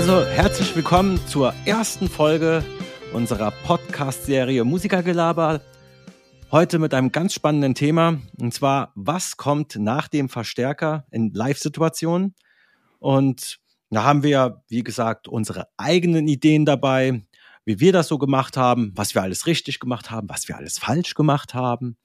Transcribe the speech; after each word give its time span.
Also 0.00 0.24
herzlich 0.24 0.74
willkommen 0.74 1.20
zur 1.26 1.52
ersten 1.66 2.08
Folge 2.08 2.64
unserer 3.12 3.50
Podcast-Serie 3.50 4.64
Musikergelaber. 4.64 5.60
Heute 6.50 6.78
mit 6.78 6.94
einem 6.94 7.12
ganz 7.12 7.34
spannenden 7.34 7.74
Thema 7.74 8.18
und 8.40 8.54
zwar, 8.54 8.92
was 8.94 9.36
kommt 9.36 9.76
nach 9.76 10.08
dem 10.08 10.30
Verstärker 10.30 11.04
in 11.10 11.34
Live-Situationen? 11.34 12.34
Und 12.98 13.58
da 13.90 14.04
haben 14.04 14.22
wir, 14.22 14.64
wie 14.68 14.82
gesagt, 14.82 15.28
unsere 15.28 15.68
eigenen 15.76 16.28
Ideen 16.28 16.64
dabei, 16.64 17.22
wie 17.66 17.78
wir 17.78 17.92
das 17.92 18.08
so 18.08 18.16
gemacht 18.16 18.56
haben, 18.56 18.92
was 18.96 19.14
wir 19.14 19.20
alles 19.20 19.46
richtig 19.46 19.80
gemacht 19.80 20.10
haben, 20.10 20.30
was 20.30 20.48
wir 20.48 20.56
alles 20.56 20.78
falsch 20.78 21.14
gemacht 21.14 21.52
haben. 21.52 21.98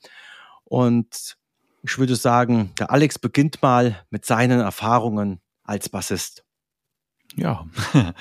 Und 0.65 1.37
ich 1.81 1.97
würde 1.97 2.17
sagen, 2.17 2.73
der 2.77 2.91
Alex 2.91 3.19
beginnt 3.19 3.61
mal 3.61 4.03
mit 4.09 4.25
seinen 4.25 4.59
Erfahrungen 4.59 5.39
als 5.63 5.87
Bassist. 5.87 6.44
Ja, 7.37 7.65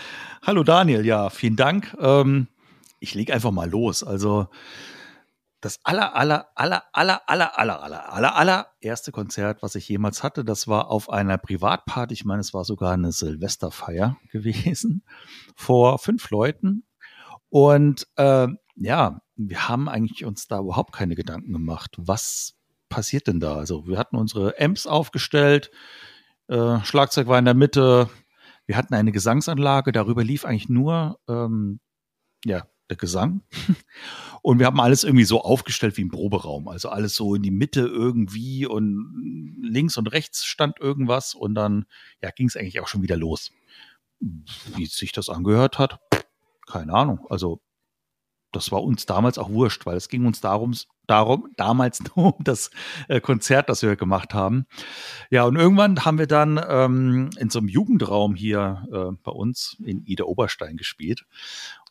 hallo 0.43 0.65
Daniel, 0.65 1.07
ja, 1.07 1.31
vielen 1.31 1.55
Dank. 1.55 1.97
Ähm, 2.01 2.49
ich 2.99 3.15
lege 3.15 3.33
einfach 3.33 3.53
mal 3.53 3.71
los. 3.71 4.03
Also 4.03 4.49
das 5.61 5.79
aller, 5.85 6.17
aller, 6.17 6.49
aller, 6.57 6.83
aller, 6.93 7.23
aller, 7.29 7.57
aller, 7.57 7.83
aller, 7.83 8.13
aller, 8.13 8.35
aller 8.35 8.67
erste 8.81 9.13
Konzert, 9.13 9.63
was 9.63 9.77
ich 9.77 9.89
jemals 9.89 10.25
hatte, 10.25 10.45
das 10.45 10.67
war 10.67 10.91
auf 10.91 11.11
einer 11.11 11.39
Privatparty. 11.39 12.13
Ich 12.13 12.25
meine, 12.25 12.41
es 12.41 12.53
war 12.55 12.65
sogar 12.65 12.93
eine 12.93 13.13
Silvesterfeier 13.13 14.17
gewesen 14.33 15.05
vor 15.55 16.01
fünf 16.01 16.29
Leuten. 16.31 16.83
Und 17.51 18.09
äh, 18.17 18.49
ja, 18.75 19.21
wir 19.37 19.69
haben 19.69 19.89
eigentlich 19.89 20.25
uns 20.25 20.49
da 20.49 20.59
überhaupt 20.59 20.93
keine 20.93 21.15
Gedanken 21.15 21.53
gemacht, 21.53 21.95
was 21.99 22.57
passiert 22.89 23.29
denn 23.29 23.39
da? 23.39 23.55
Also 23.55 23.87
wir 23.87 23.97
hatten 23.97 24.17
unsere 24.17 24.57
Amps 24.59 24.89
aufgestellt, 24.89 25.71
äh, 26.49 26.81
Schlagzeug 26.81 27.29
war 27.29 27.39
in 27.39 27.45
der 27.45 27.55
Mitte, 27.55 28.11
wir 28.67 28.77
hatten 28.77 28.95
eine 28.95 29.13
Gesangsanlage, 29.13 29.93
darüber 29.93 30.25
lief 30.25 30.45
eigentlich 30.45 30.69
nur 30.69 31.19
ähm, 31.29 31.81
ja, 32.45 32.67
der 32.91 32.97
Gesang. 32.97 33.43
Und 34.43 34.59
wir 34.59 34.67
haben 34.67 34.81
alles 34.81 35.05
irgendwie 35.05 35.25
so 35.25 35.41
aufgestellt 35.41 35.97
wie 35.97 36.05
ein 36.05 36.11
Proberaum. 36.11 36.69
Also 36.69 36.91
alles 36.91 37.15
so 37.15 37.35
in 37.35 37.43
die 37.43 37.51
Mitte 37.51 37.81
irgendwie 37.81 38.67
und 38.67 39.57
links 39.63 39.97
und 39.97 40.09
rechts 40.09 40.45
stand 40.45 40.81
irgendwas 40.81 41.35
und 41.35 41.55
dann 41.55 41.87
ja, 42.23 42.31
ging 42.31 42.47
es 42.47 42.57
eigentlich 42.57 42.81
auch 42.81 42.89
schon 42.89 43.03
wieder 43.03 43.17
los. 43.17 43.53
Wie 44.21 44.85
sich 44.85 45.13
das 45.13 45.31
angehört 45.31 45.79
hat, 45.79 45.99
keine 46.67 46.93
Ahnung. 46.93 47.27
Also 47.31 47.63
das 48.53 48.71
war 48.71 48.83
uns 48.83 49.07
damals 49.07 49.39
auch 49.39 49.49
wurscht, 49.49 49.87
weil 49.87 49.97
es 49.97 50.09
ging 50.09 50.27
uns 50.27 50.43
darum, 50.43 50.75
darum 51.07 51.49
damals 51.57 52.03
nur 52.17 52.37
um 52.37 52.45
das 52.45 52.71
äh, 53.09 53.21
Konzert, 53.21 53.69
das 53.69 53.83
wir 53.83 53.97
gemacht 53.97 54.35
haben. 54.35 54.67
Ja, 55.31 55.45
und 55.45 55.57
irgendwann 55.57 56.05
haben 56.05 56.19
wir 56.19 56.27
dann 56.27 56.61
ähm, 56.69 57.31
in 57.39 57.51
so 57.51 57.59
einem 57.59 57.69
Jugendraum 57.69 58.35
hier 58.35 58.87
äh, 58.93 59.17
bei 59.23 59.33
uns 59.33 59.77
in 59.85 60.05
Ida 60.05 60.25
Oberstein 60.25 60.77
gespielt. 60.77 61.25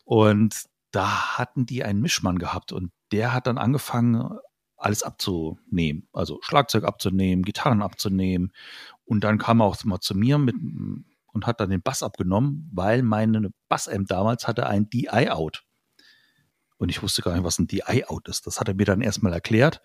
Und 0.06 0.66
da 0.92 1.38
hatten 1.38 1.66
die 1.66 1.84
einen 1.84 2.02
Mischmann 2.02 2.38
gehabt 2.38 2.72
und 2.72 2.92
der 3.12 3.34
hat 3.34 3.48
dann 3.48 3.58
angefangen, 3.58 4.38
alles 4.84 5.04
abzunehmen. 5.04 6.08
Also 6.12 6.40
Schlagzeug 6.42 6.84
abzunehmen, 6.84 7.44
Gitarren 7.44 7.82
abzunehmen. 7.82 8.52
Und 9.06 9.24
dann 9.24 9.38
kam 9.38 9.62
er 9.62 9.66
auch 9.66 9.84
mal 9.86 10.02
zu 10.02 10.16
mir 10.16 10.38
mit 10.38 10.56
und 11.34 11.48
hat 11.48 11.60
dann 11.60 11.70
den 11.70 11.82
Bass 11.82 12.04
abgenommen, 12.04 12.70
weil 12.74 13.02
meine 13.02 13.52
Bassamp 13.70 14.08
damals 14.08 14.48
hatte 14.48 14.68
ein 14.68 14.90
DI-Out. 14.90 15.64
Und 16.78 16.90
ich 16.90 17.02
wusste 17.02 17.22
gar 17.22 17.34
nicht, 17.34 17.44
was 17.44 17.60
ein 17.60 17.68
DI-Out 17.68 18.28
ist. 18.28 18.48
Das 18.48 18.60
hat 18.60 18.68
er 18.68 18.74
mir 18.76 18.86
dann 18.86 19.02
erstmal 19.02 19.34
erklärt. 19.34 19.82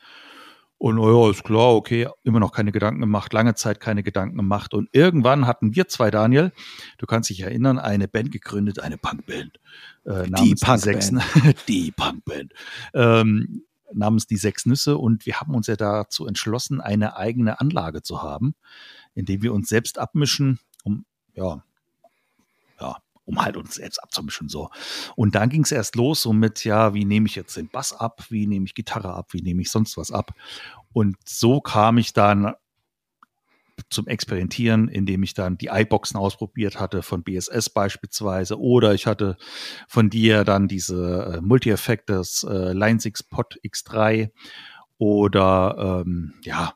Und 0.79 0.99
oh 1.01 1.25
ja, 1.25 1.31
ist 1.31 1.43
klar, 1.43 1.75
okay, 1.75 2.09
immer 2.23 2.39
noch 2.39 2.53
keine 2.53 2.71
Gedanken 2.71 3.01
gemacht, 3.01 3.33
lange 3.33 3.57
Zeit 3.57 3.81
keine 3.81 4.05
Gedanken 4.05 4.37
gemacht. 4.37 4.75
Und 4.75 4.89
irgendwann 4.93 5.49
hatten 5.49 5.75
wir 5.75 5.89
zwei, 5.89 6.13
Daniel, 6.13 6.53
du 6.99 7.07
kannst 7.07 7.31
dich 7.31 7.41
erinnern, 7.41 7.81
eine 7.81 8.07
Band 8.07 8.31
gegründet, 8.31 8.79
eine 8.79 8.97
Punkband. 8.97 9.59
Äh, 10.05 10.31
die 10.39 10.55
Punkband. 10.55 11.23
die 11.69 11.91
Punkband. 11.91 12.53
Ähm, 12.95 13.65
namens 13.93 14.29
die 14.29 14.37
Sechs 14.37 14.67
Nüsse. 14.67 14.99
Und 14.99 15.27
wir 15.27 15.41
haben 15.41 15.55
uns 15.55 15.67
ja 15.67 15.75
dazu 15.75 16.27
entschlossen, 16.27 16.81
eine 16.81 17.17
eigene 17.17 17.61
Anlage 17.61 18.03
zu 18.03 18.23
haben, 18.23 18.55
indem 19.15 19.43
wir 19.43 19.53
uns 19.53 19.69
selbst 19.69 19.99
abmischen, 19.99 20.61
um 20.85 21.05
ja, 21.35 21.65
um 23.29 23.43
halt 23.45 23.59
uns 23.59 23.75
selbst 23.75 24.03
abzumischen. 24.03 24.49
So. 24.49 24.71
Und 25.15 25.35
dann 25.35 25.51
ging 25.51 25.63
es 25.63 25.71
erst 25.71 25.97
los, 25.97 26.23
so 26.23 26.33
mit, 26.33 26.65
ja, 26.65 26.95
wie 26.95 27.05
nehme 27.05 27.27
ich 27.27 27.35
jetzt 27.35 27.57
den 27.57 27.69
Bass 27.69 27.93
ab, 27.93 28.25
wie 28.31 28.47
nehme 28.47 28.65
ich 28.65 28.75
Gitarre 28.75 29.13
ab, 29.13 29.35
wie 29.35 29.43
nehme 29.43 29.61
ich 29.61 29.71
sonst 29.71 29.99
was 29.99 30.11
ab. 30.11 30.33
Und 30.93 31.17
so 31.27 31.61
kam 31.61 31.99
ich 31.99 32.15
dann 32.15 32.55
zum 33.91 34.07
Experimentieren, 34.07 34.89
indem 34.89 35.23
ich 35.23 35.35
dann 35.35 35.59
die 35.59 35.69
iBoxen 35.71 36.19
ausprobiert 36.19 36.81
hatte, 36.81 37.03
von 37.03 37.23
BSS 37.23 37.71
beispielsweise, 37.71 38.59
oder 38.59 38.95
ich 38.95 39.07
hatte 39.07 39.37
von 39.87 40.09
dir 40.09 40.45
dann 40.45 40.67
diese 40.67 41.35
äh, 41.35 41.41
Multi-Effekt, 41.43 42.09
das 42.09 42.45
äh, 42.49 42.73
Line 42.73 42.99
6 42.99 43.25
Pod 43.25 43.59
X3 43.63 44.31
oder 44.97 46.03
ähm, 46.07 46.35
ja, 46.43 46.73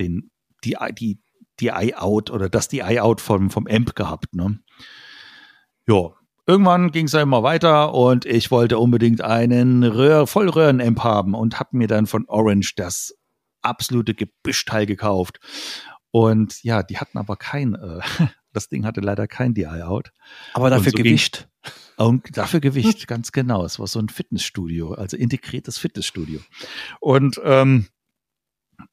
den, 0.00 0.30
die, 0.64 0.76
die, 0.98 1.20
die 1.60 1.68
I-Out 1.68 2.30
oder 2.30 2.50
das 2.50 2.68
die 2.68 2.80
I-Out 2.80 3.20
vom, 3.20 3.50
vom 3.50 3.66
Amp 3.66 3.94
gehabt. 3.94 4.34
Ne? 4.34 4.58
Ja, 5.88 6.10
irgendwann 6.46 6.90
ging 6.90 7.06
es 7.06 7.12
ja 7.12 7.22
immer 7.22 7.42
weiter 7.42 7.94
und 7.94 8.24
ich 8.24 8.50
wollte 8.50 8.78
unbedingt 8.78 9.20
einen 9.20 9.82
Röhr 9.84 10.26
Vollröhren-Amp 10.26 11.02
haben 11.02 11.34
und 11.34 11.60
habe 11.60 11.76
mir 11.76 11.88
dann 11.88 12.06
von 12.06 12.26
Orange 12.28 12.74
das 12.76 13.14
absolute 13.62 14.14
Gebüschteil 14.14 14.86
gekauft. 14.86 15.38
Und 16.10 16.62
ja, 16.62 16.82
die 16.82 16.98
hatten 16.98 17.18
aber 17.18 17.36
kein, 17.36 17.74
äh, 17.74 18.00
das 18.52 18.68
Ding 18.68 18.86
hatte 18.86 19.00
leider 19.00 19.26
kein 19.26 19.54
DI-Out. 19.54 20.12
Aber 20.54 20.70
dafür 20.70 20.92
so 20.92 20.96
Gewicht. 20.96 21.48
Und 21.96 22.36
dafür 22.36 22.60
Gewicht, 22.60 23.06
ganz 23.08 23.32
genau. 23.32 23.64
Es 23.64 23.78
war 23.78 23.86
so 23.86 23.98
ein 23.98 24.08
Fitnessstudio, 24.08 24.94
also 24.94 25.16
integriertes 25.16 25.78
Fitnessstudio. 25.78 26.40
Und 27.00 27.40
ähm, 27.44 27.88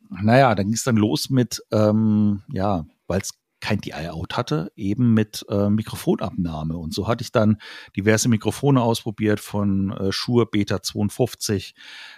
naja, 0.10 0.54
dann 0.56 0.68
ging 0.68 0.76
es 0.76 0.84
dann 0.84 0.98
los 0.98 1.30
mit, 1.30 1.62
ähm, 1.72 2.44
ja, 2.50 2.86
weil 3.08 3.22
es 3.22 3.32
kein 3.64 3.80
DI-Out 3.80 4.36
hatte, 4.36 4.74
eben 4.76 5.14
mit 5.14 5.46
äh, 5.50 5.70
Mikrofonabnahme. 5.70 6.78
Und 6.78 6.94
so 6.94 7.08
hatte 7.08 7.24
ich 7.24 7.32
dann 7.32 7.62
diverse 7.96 8.28
Mikrofone 8.28 8.82
ausprobiert 8.82 9.40
von 9.40 9.92
äh, 9.92 10.12
Shure 10.12 10.46
Beta 10.46 10.84
52, 10.84 11.74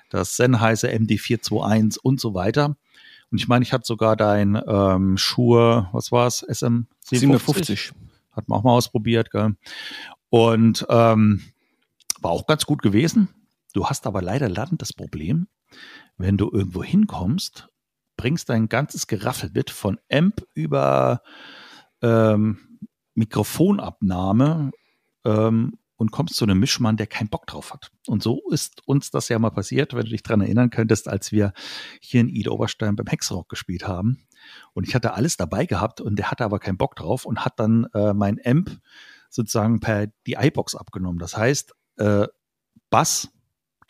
das 0.10 0.38
Sennheiser 0.38 0.90
MD421 0.90 2.00
und 2.02 2.20
so 2.20 2.34
weiter. 2.34 2.78
Und 3.30 3.38
ich 3.38 3.48
meine, 3.48 3.62
ich 3.62 3.74
hatte 3.74 3.86
sogar 3.86 4.16
dein 4.16 4.60
ähm, 4.68 5.18
Shure, 5.18 5.90
was 5.92 6.12
war 6.12 6.26
es, 6.26 6.40
SM 6.40 6.88
57? 7.04 7.92
Hat 8.32 8.50
man 8.50 8.60
auch 8.60 8.64
mal 8.64 8.72
ausprobiert, 8.72 9.30
gell? 9.30 9.56
Und 10.30 10.84
ähm, 10.90 11.44
war 12.22 12.32
auch 12.32 12.48
ganz 12.48 12.66
gut 12.66 12.82
gewesen. 12.82 13.30
Du 13.72 13.86
hast 13.86 14.08
aber 14.08 14.24
leider 14.24 14.50
das 14.50 14.94
Problem, 14.94 15.48
wenn 16.18 16.38
du 16.38 16.50
irgendwo 16.52 16.84
hinkommst 16.84 17.70
bringst 18.26 18.50
dein 18.50 18.70
ganzes 18.70 19.06
Geraffel 19.06 19.52
mit, 19.54 19.70
von 19.70 20.00
Amp 20.12 20.48
über 20.56 21.22
ähm, 22.02 22.80
Mikrofonabnahme 23.14 24.72
ähm, 25.26 25.78
und 25.96 26.12
kommst 26.12 26.34
zu 26.34 26.46
einem 26.46 26.58
Mischmann, 26.60 26.98
der 26.98 27.06
keinen 27.06 27.30
Bock 27.30 27.46
drauf 27.46 27.72
hat. 27.72 27.92
Und 28.08 28.24
so 28.24 28.42
ist 28.50 28.82
uns 28.88 29.12
das 29.12 29.30
ja 29.30 29.38
mal 29.38 29.52
passiert, 29.52 29.94
wenn 29.94 30.06
du 30.06 30.10
dich 30.10 30.24
dran 30.24 30.42
erinnern 30.42 30.72
könntest, 30.72 31.08
als 31.08 31.32
wir 31.32 31.54
hier 32.02 32.22
in 32.22 32.30
Ida 32.30 32.50
Oberstein 32.50 32.96
beim 32.96 33.06
Hexrock 33.06 33.48
gespielt 33.48 33.88
haben. 33.88 34.26
Und 34.74 34.88
ich 34.88 34.96
hatte 34.96 35.14
alles 35.14 35.38
dabei 35.38 35.68
gehabt 35.68 36.02
und 36.02 36.16
der 36.16 36.32
hatte 36.32 36.46
aber 36.46 36.58
keinen 36.58 36.78
Bock 36.78 36.96
drauf 36.96 37.26
und 37.28 37.46
hat 37.46 37.60
dann 37.60 37.86
äh, 37.94 38.16
mein 38.16 38.40
Amp 38.44 38.76
sozusagen 39.30 39.82
per 39.82 40.08
die 40.26 40.34
iBox 40.34 40.74
abgenommen. 40.74 41.20
Das 41.20 41.38
heißt, 41.38 41.76
äh, 41.98 42.26
Bass, 42.90 43.30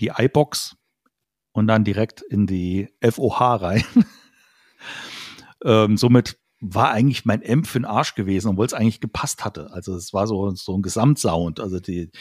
die 0.02 0.12
iBox 0.14 0.76
und 1.56 1.68
dann 1.68 1.86
direkt 1.86 2.22
in 2.22 2.48
die 2.48 2.90
FOH 3.02 3.56
rein. 3.56 3.84
Ähm, 5.66 5.98
somit 5.98 6.38
war 6.62 6.92
eigentlich 6.92 7.26
mein 7.26 7.44
Amp 7.48 7.68
für 7.68 7.80
den 7.80 7.86
Arsch 7.86 8.16
gewesen, 8.16 8.50
obwohl 8.50 8.66
es 8.66 8.74
eigentlich 8.74 9.02
gepasst 9.02 9.44
hatte. 9.44 9.72
Also 9.72 9.96
es 9.96 10.14
war 10.14 10.28
so, 10.28 10.52
so 10.52 10.78
ein 10.78 10.82
Gesamtsound. 10.82 11.60
Also 11.60 11.80
die, 11.80 12.12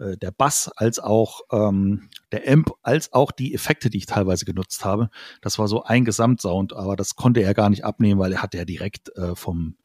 äh, 0.00 0.16
der 0.16 0.30
Bass 0.30 0.70
als 0.76 0.98
auch 0.98 1.42
ähm, 1.52 2.08
der 2.32 2.50
Amp 2.50 2.72
als 2.82 3.12
auch 3.12 3.30
die 3.30 3.54
Effekte, 3.54 3.90
die 3.90 3.98
ich 3.98 4.06
teilweise 4.06 4.44
genutzt 4.44 4.84
habe, 4.84 5.10
das 5.42 5.58
war 5.58 5.68
so 5.68 5.82
ein 5.82 6.04
Gesamtsound, 6.04 6.72
aber 6.72 6.96
das 6.96 7.14
konnte 7.14 7.40
er 7.40 7.54
gar 7.54 7.70
nicht 7.70 7.84
abnehmen, 7.84 8.20
weil 8.20 8.32
er 8.32 8.42
hatte 8.42 8.58
ja 8.58 8.64
direkt 8.64 9.14
äh, 9.16 9.34
vom 9.34 9.76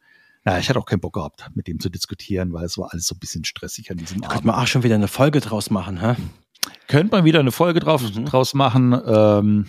naja, 0.46 0.60
ich 0.60 0.68
hatte 0.68 0.80
auch 0.80 0.86
keinen 0.86 1.00
Bock 1.00 1.14
gehabt, 1.14 1.50
mit 1.56 1.68
dem 1.68 1.80
zu 1.80 1.90
diskutieren, 1.90 2.52
weil 2.52 2.66
es 2.66 2.78
war 2.78 2.90
alles 2.92 3.08
so 3.08 3.16
ein 3.16 3.20
bisschen 3.20 3.46
stressig 3.46 3.90
an 3.92 3.98
diesem 3.98 4.20
da 4.20 4.28
Abend. 4.28 4.34
Könnte 4.34 4.48
man 4.48 4.56
auch 4.62 4.68
schon 4.68 4.84
wieder 4.84 4.96
eine 4.96 5.08
Folge 5.08 5.40
draus 5.40 5.70
machen, 5.70 6.02
hä? 6.02 6.16
Könnte 6.90 7.16
man 7.16 7.24
wieder 7.24 7.40
eine 7.40 7.54
Folge 7.54 7.80
drauf, 7.80 8.02
mhm. 8.02 8.26
draus 8.26 8.54
machen. 8.54 8.94
Ähm, 9.06 9.68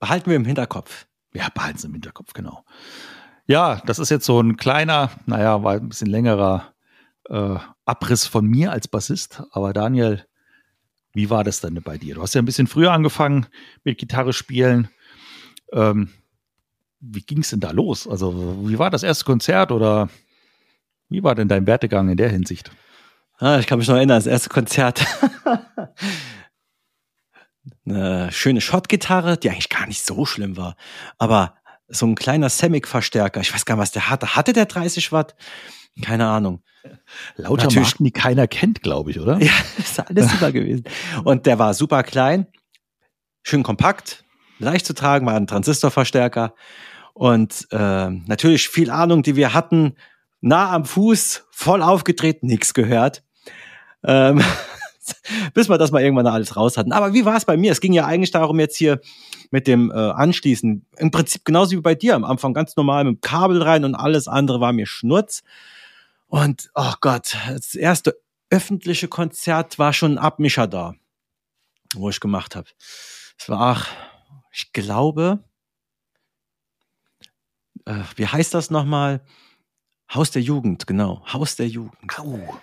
behalten 0.00 0.28
wir 0.28 0.36
im 0.36 0.44
Hinterkopf. 0.44 1.06
Ja, 1.34 1.48
behalten 1.54 1.78
Sie 1.78 1.86
im 1.86 1.94
Hinterkopf, 1.94 2.32
genau. 2.32 2.64
Ja, 3.46 3.82
das 3.86 3.98
ist 3.98 4.10
jetzt 4.10 4.26
so 4.26 4.40
ein 4.40 4.56
kleiner, 4.56 5.10
naja, 5.26 5.62
war 5.62 5.74
ein 5.74 5.88
bisschen 5.88 6.08
längerer 6.08 6.72
äh, 7.28 7.56
Abriss 7.84 8.26
von 8.26 8.46
mir 8.46 8.72
als 8.72 8.88
Bassist. 8.88 9.42
Aber 9.50 9.72
Daniel, 9.72 10.24
wie 11.12 11.30
war 11.30 11.44
das 11.44 11.60
denn 11.60 11.80
bei 11.82 11.98
dir? 11.98 12.14
Du 12.14 12.22
hast 12.22 12.34
ja 12.34 12.42
ein 12.42 12.46
bisschen 12.46 12.66
früher 12.66 12.92
angefangen 12.92 13.46
mit 13.84 13.98
Gitarre 13.98 14.32
spielen. 14.32 14.88
Ähm, 15.72 16.10
wie 17.00 17.22
ging 17.22 17.40
es 17.40 17.50
denn 17.50 17.60
da 17.60 17.72
los? 17.72 18.06
Also, 18.06 18.68
wie 18.68 18.78
war 18.78 18.90
das 18.90 19.02
erste 19.02 19.24
Konzert 19.24 19.72
oder 19.72 20.08
Wie 21.12 21.22
war 21.22 21.34
denn 21.34 21.48
dein 21.48 21.66
Wertegang 21.66 22.08
in 22.08 22.16
der 22.16 22.30
Hinsicht? 22.30 22.70
Ah, 23.38 23.58
ich 23.58 23.66
kann 23.66 23.78
mich 23.78 23.88
noch 23.88 23.96
erinnern, 23.96 24.16
das 24.16 24.26
erste 24.26 24.48
Konzert. 24.48 25.04
Eine 27.86 28.30
schöne 28.32 28.60
Shot-Gitarre, 28.60 29.36
die 29.36 29.50
eigentlich 29.50 29.68
gar 29.68 29.86
nicht 29.86 30.04
so 30.04 30.24
schlimm 30.24 30.56
war. 30.56 30.76
Aber 31.18 31.54
so 31.88 32.06
ein 32.06 32.14
kleiner 32.14 32.48
Semic-Verstärker, 32.48 33.40
ich 33.40 33.52
weiß 33.52 33.64
gar 33.64 33.76
nicht, 33.76 33.82
was 33.82 33.92
der 33.92 34.10
hatte. 34.10 34.34
Hatte 34.34 34.52
der 34.52 34.66
30 34.66 35.12
Watt? 35.12 35.34
Keine 36.00 36.26
Ahnung. 36.28 36.62
Lauter 37.36 37.64
Natürlich. 37.64 37.90
Marken, 37.90 38.04
die 38.04 38.10
keiner 38.10 38.48
kennt, 38.48 38.82
glaube 38.82 39.10
ich, 39.10 39.20
oder? 39.20 39.38
Ja, 39.40 39.52
ist 39.78 40.00
alles 40.00 40.30
super 40.30 40.52
gewesen. 40.52 40.84
Und 41.24 41.46
der 41.46 41.58
war 41.58 41.74
super 41.74 42.02
klein, 42.02 42.46
schön 43.42 43.62
kompakt, 43.62 44.24
leicht 44.58 44.86
zu 44.86 44.94
tragen, 44.94 45.26
war 45.26 45.34
ein 45.34 45.46
Transistorverstärker. 45.46 46.54
Und 47.14 47.68
äh, 47.70 48.10
natürlich 48.10 48.68
viel 48.68 48.90
Ahnung, 48.90 49.22
die 49.22 49.36
wir 49.36 49.54
hatten, 49.54 49.96
nah 50.40 50.72
am 50.72 50.84
Fuß, 50.84 51.46
voll 51.50 51.82
aufgedreht, 51.82 52.42
nichts 52.42 52.74
gehört. 52.74 53.22
Ähm, 54.04 54.42
bis 55.54 55.68
wir 55.68 55.78
das 55.78 55.90
mal 55.90 56.02
irgendwann 56.02 56.26
alles 56.26 56.56
raus 56.56 56.76
hatten. 56.76 56.92
Aber 56.92 57.14
wie 57.14 57.24
war 57.24 57.36
es 57.36 57.44
bei 57.44 57.56
mir? 57.56 57.72
Es 57.72 57.80
ging 57.80 57.92
ja 57.92 58.06
eigentlich 58.06 58.30
darum, 58.30 58.58
jetzt 58.60 58.76
hier 58.76 59.00
mit 59.50 59.66
dem 59.66 59.90
äh, 59.90 59.94
Anschließen, 59.94 60.86
im 60.96 61.10
Prinzip 61.10 61.44
genauso 61.44 61.72
wie 61.72 61.80
bei 61.80 61.94
dir 61.94 62.14
am 62.14 62.24
Anfang, 62.24 62.54
ganz 62.54 62.76
normal 62.76 63.04
mit 63.04 63.16
dem 63.16 63.20
Kabel 63.20 63.62
rein 63.62 63.84
und 63.84 63.94
alles 63.94 64.28
andere 64.28 64.60
war 64.60 64.72
mir 64.72 64.86
Schnurz. 64.86 65.42
Und, 66.26 66.70
oh 66.74 66.94
Gott, 67.00 67.36
das 67.48 67.74
erste 67.74 68.16
öffentliche 68.48 69.08
Konzert 69.08 69.78
war 69.78 69.92
schon 69.92 70.12
ein 70.12 70.18
Abmischer 70.18 70.66
da, 70.66 70.94
wo 71.94 72.10
ich 72.10 72.20
gemacht 72.20 72.56
habe. 72.56 72.68
Es 73.38 73.48
war, 73.48 73.84
ich 74.50 74.72
glaube, 74.72 75.40
äh, 77.84 78.02
wie 78.16 78.26
heißt 78.26 78.54
das 78.54 78.70
nochmal? 78.70 79.22
Haus 80.12 80.30
der 80.30 80.42
Jugend, 80.42 80.86
genau. 80.86 81.22
Haus 81.32 81.56
der 81.56 81.68
Jugend. 81.68 82.18
Oh. 82.18 82.56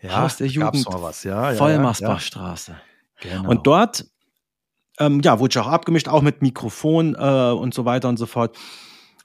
Ja, 0.00 0.22
Haus 0.22 0.36
der 0.36 0.46
Jugend. 0.46 0.86
Was, 0.86 1.24
ja. 1.24 1.50
ja 1.50 1.56
Vollmarsbachstraße. 1.56 2.72
Ja. 2.72 2.78
Genau. 3.20 3.50
Und 3.50 3.66
dort, 3.66 4.06
ähm, 4.98 5.20
ja, 5.22 5.38
wurde 5.38 5.52
ich 5.52 5.58
auch 5.58 5.66
abgemischt, 5.66 6.08
auch 6.08 6.22
mit 6.22 6.42
Mikrofon 6.42 7.16
äh, 7.18 7.50
und 7.50 7.74
so 7.74 7.84
weiter 7.84 8.08
und 8.08 8.16
so 8.16 8.26
fort. 8.26 8.56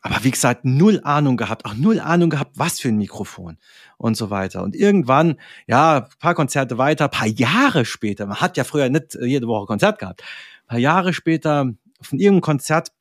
Aber 0.02 0.22
wie 0.24 0.32
gesagt, 0.32 0.66
null 0.66 1.00
Ahnung 1.04 1.38
gehabt, 1.38 1.66
auch 1.66 1.76
null 1.76 2.00
Ahnung 2.00 2.30
gehabt, 2.30 2.52
was 2.56 2.80
für 2.80 2.90
ein 2.90 2.98
Mikrofon 2.98 3.58
und 3.98 4.18
so 4.18 4.30
weiter. 4.30 4.62
Und 4.62 4.76
irgendwann, 4.76 5.40
ja, 5.66 6.10
paar 6.20 6.36
Konzerte 6.36 6.78
weiter, 6.78 7.08
paar 7.08 7.28
Jahre 7.28 7.86
später, 7.86 8.26
man 8.26 8.42
hat 8.42 8.58
ja 8.58 8.66
früher 8.66 8.90
nicht 8.90 9.18
jede 9.22 9.48
Woche 9.48 9.66
Konzert 9.66 10.00
gehabt, 10.00 10.22
paar 10.68 10.80
Jahre 10.80 11.14
später 11.14 11.72
von 12.02 12.20
irgendeinem 12.20 12.42
Konzert 12.42 12.92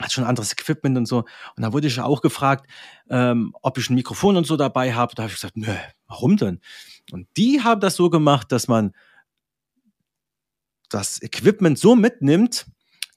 hat 0.00 0.12
schon 0.12 0.24
anderes 0.24 0.52
Equipment 0.52 0.96
und 0.98 1.06
so. 1.06 1.18
Und 1.18 1.62
da 1.62 1.72
wurde 1.72 1.86
ich 1.86 2.00
auch 2.00 2.20
gefragt, 2.20 2.70
ähm, 3.08 3.54
ob 3.62 3.78
ich 3.78 3.88
ein 3.88 3.94
Mikrofon 3.94 4.36
und 4.36 4.46
so 4.46 4.56
dabei 4.56 4.94
habe. 4.94 5.14
Da 5.14 5.22
habe 5.22 5.30
ich 5.30 5.36
gesagt, 5.36 5.56
nö, 5.56 5.74
warum 6.06 6.36
denn? 6.36 6.60
Und 7.12 7.28
die 7.36 7.62
haben 7.62 7.80
das 7.80 7.96
so 7.96 8.10
gemacht, 8.10 8.52
dass 8.52 8.68
man 8.68 8.92
das 10.90 11.22
Equipment 11.22 11.78
so 11.78 11.96
mitnimmt, 11.96 12.66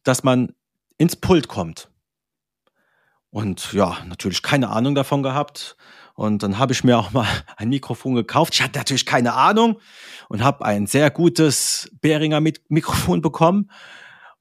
dass 0.04 0.24
man 0.24 0.54
ins 0.98 1.16
Pult 1.16 1.48
kommt. 1.48 1.90
Und 3.30 3.74
ja, 3.74 3.98
natürlich 4.06 4.42
keine 4.42 4.70
Ahnung 4.70 4.96
davon 4.96 5.22
gehabt. 5.22 5.76
Und 6.16 6.44
dann 6.44 6.58
habe 6.58 6.74
ich 6.74 6.84
mir 6.84 6.98
auch 6.98 7.12
mal 7.12 7.28
ein 7.58 7.70
Mikrofon 7.70 8.16
gekauft. 8.16 8.54
Ich 8.54 8.62
hatte 8.62 8.78
natürlich 8.78 9.06
keine 9.06 9.34
Ahnung 9.34 9.80
und 10.30 10.44
habe 10.44 10.66
ein 10.66 10.88
sehr 10.88 11.12
gutes 11.12 11.92
Behringer 12.02 12.42
Mikrofon 12.42 13.22
bekommen. 13.22 13.70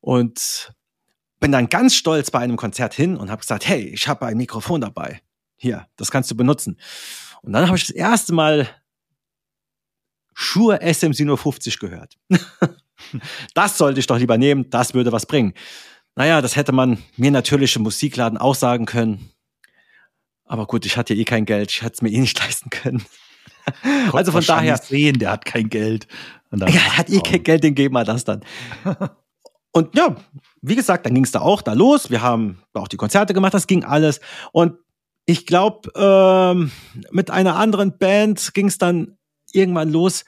Und 0.01 0.73
bin 1.41 1.53
dann 1.53 1.69
ganz 1.69 1.95
stolz 1.95 2.31
bei 2.31 2.41
einem 2.41 2.57
Konzert 2.57 2.95
hin 2.95 3.17
und 3.17 3.31
habe 3.31 3.41
gesagt, 3.41 3.67
hey, 3.69 3.83
ich 3.83 4.09
habe 4.09 4.27
ein 4.27 4.37
Mikrofon 4.37 4.81
dabei. 4.81 5.21
Hier, 5.57 5.87
das 5.97 6.11
kannst 6.11 6.31
du 6.31 6.37
benutzen. 6.37 6.79
Und 7.43 7.53
dann 7.53 7.67
habe 7.67 7.77
ich 7.77 7.87
das 7.87 7.95
erste 7.95 8.33
Mal 8.33 8.69
Shure 10.35 10.81
SM750 10.83 11.81
gehört. 11.81 12.17
das 13.55 13.79
sollte 13.79 14.01
ich 14.01 14.07
doch 14.07 14.19
lieber 14.19 14.39
nehmen, 14.39 14.71
das 14.71 14.95
würde 14.95 15.13
was 15.13 15.27
bringen. 15.27 15.55
Naja, 16.15 16.41
das 16.41 16.57
hätte 16.57 16.73
man 16.73 16.99
mir 17.17 17.31
natürlich 17.31 17.75
im 17.77 17.83
Musikladen 17.83 18.39
auch 18.39 18.55
sagen 18.55 18.87
können. 18.87 19.31
Aber 20.45 20.67
gut, 20.67 20.87
ich 20.87 20.97
hatte 20.97 21.15
ja 21.15 21.21
eh 21.21 21.25
kein 21.25 21.45
Geld, 21.45 21.71
ich 21.71 21.83
hätte 21.83 21.95
es 21.95 22.03
mir 22.03 22.11
eh 22.11 22.19
nicht 22.19 22.39
leisten 22.45 22.71
können. 22.71 23.05
also 24.13 24.33
von 24.33 24.45
daher. 24.45 24.77
sehen, 24.79 25.19
der 25.19 25.33
hat 25.33 25.45
kein 25.45 25.69
Geld. 25.69 26.07
ja, 26.53 26.67
er 26.67 26.99
hat 26.99 27.11
eh 27.11 27.21
kein 27.21 27.43
Geld, 27.43 27.65
den 27.65 27.75
geben 27.75 27.95
wir 27.95 28.05
das 28.05 28.25
dann. 28.25 28.45
Und 29.79 29.95
ja, 29.95 30.17
wie 30.61 30.75
gesagt, 30.75 31.07
dann 31.07 31.15
ging 31.15 31.23
es 31.23 31.31
da 31.31 31.41
auch 31.41 31.63
da 31.63 31.73
los. 31.73 32.11
Wir 32.11 32.21
haben 32.21 32.61
auch 32.75 32.89
die 32.89 32.97
Konzerte 32.97 33.33
gemacht, 33.33 33.55
das 33.55 33.69
ging 33.69 33.85
alles. 33.85 34.19
Und 34.51 34.77
ich 35.25 35.47
glaube, 35.47 35.93
ähm, 35.95 36.73
mit 37.13 37.31
einer 37.31 37.55
anderen 37.55 37.97
Band 37.97 38.55
ging 38.55 38.67
es 38.67 38.79
dann 38.79 39.17
irgendwann 39.53 39.91
los 39.91 40.25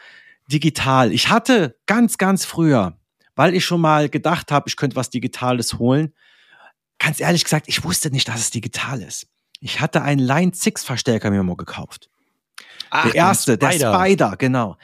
digital. 0.46 1.10
Ich 1.10 1.30
hatte 1.30 1.76
ganz, 1.86 2.16
ganz 2.16 2.44
früher, 2.44 2.96
weil 3.34 3.52
ich 3.56 3.64
schon 3.64 3.80
mal 3.80 4.08
gedacht 4.08 4.52
habe, 4.52 4.68
ich 4.68 4.76
könnte 4.76 4.94
was 4.94 5.10
Digitales 5.10 5.80
holen, 5.80 6.14
ganz 7.00 7.18
ehrlich 7.18 7.42
gesagt, 7.42 7.66
ich 7.66 7.82
wusste 7.82 8.12
nicht, 8.12 8.28
dass 8.28 8.38
es 8.38 8.50
digital 8.52 9.02
ist. 9.02 9.26
Ich 9.58 9.80
hatte 9.80 10.02
einen 10.02 10.20
Line 10.20 10.52
6 10.54 10.84
Verstärker 10.84 11.32
mir 11.32 11.42
mal 11.42 11.56
gekauft. 11.56 12.08
Ach, 12.90 13.06
der 13.06 13.16
erste, 13.16 13.58
der 13.58 13.72
Spider, 13.72 14.36
genau. 14.36 14.76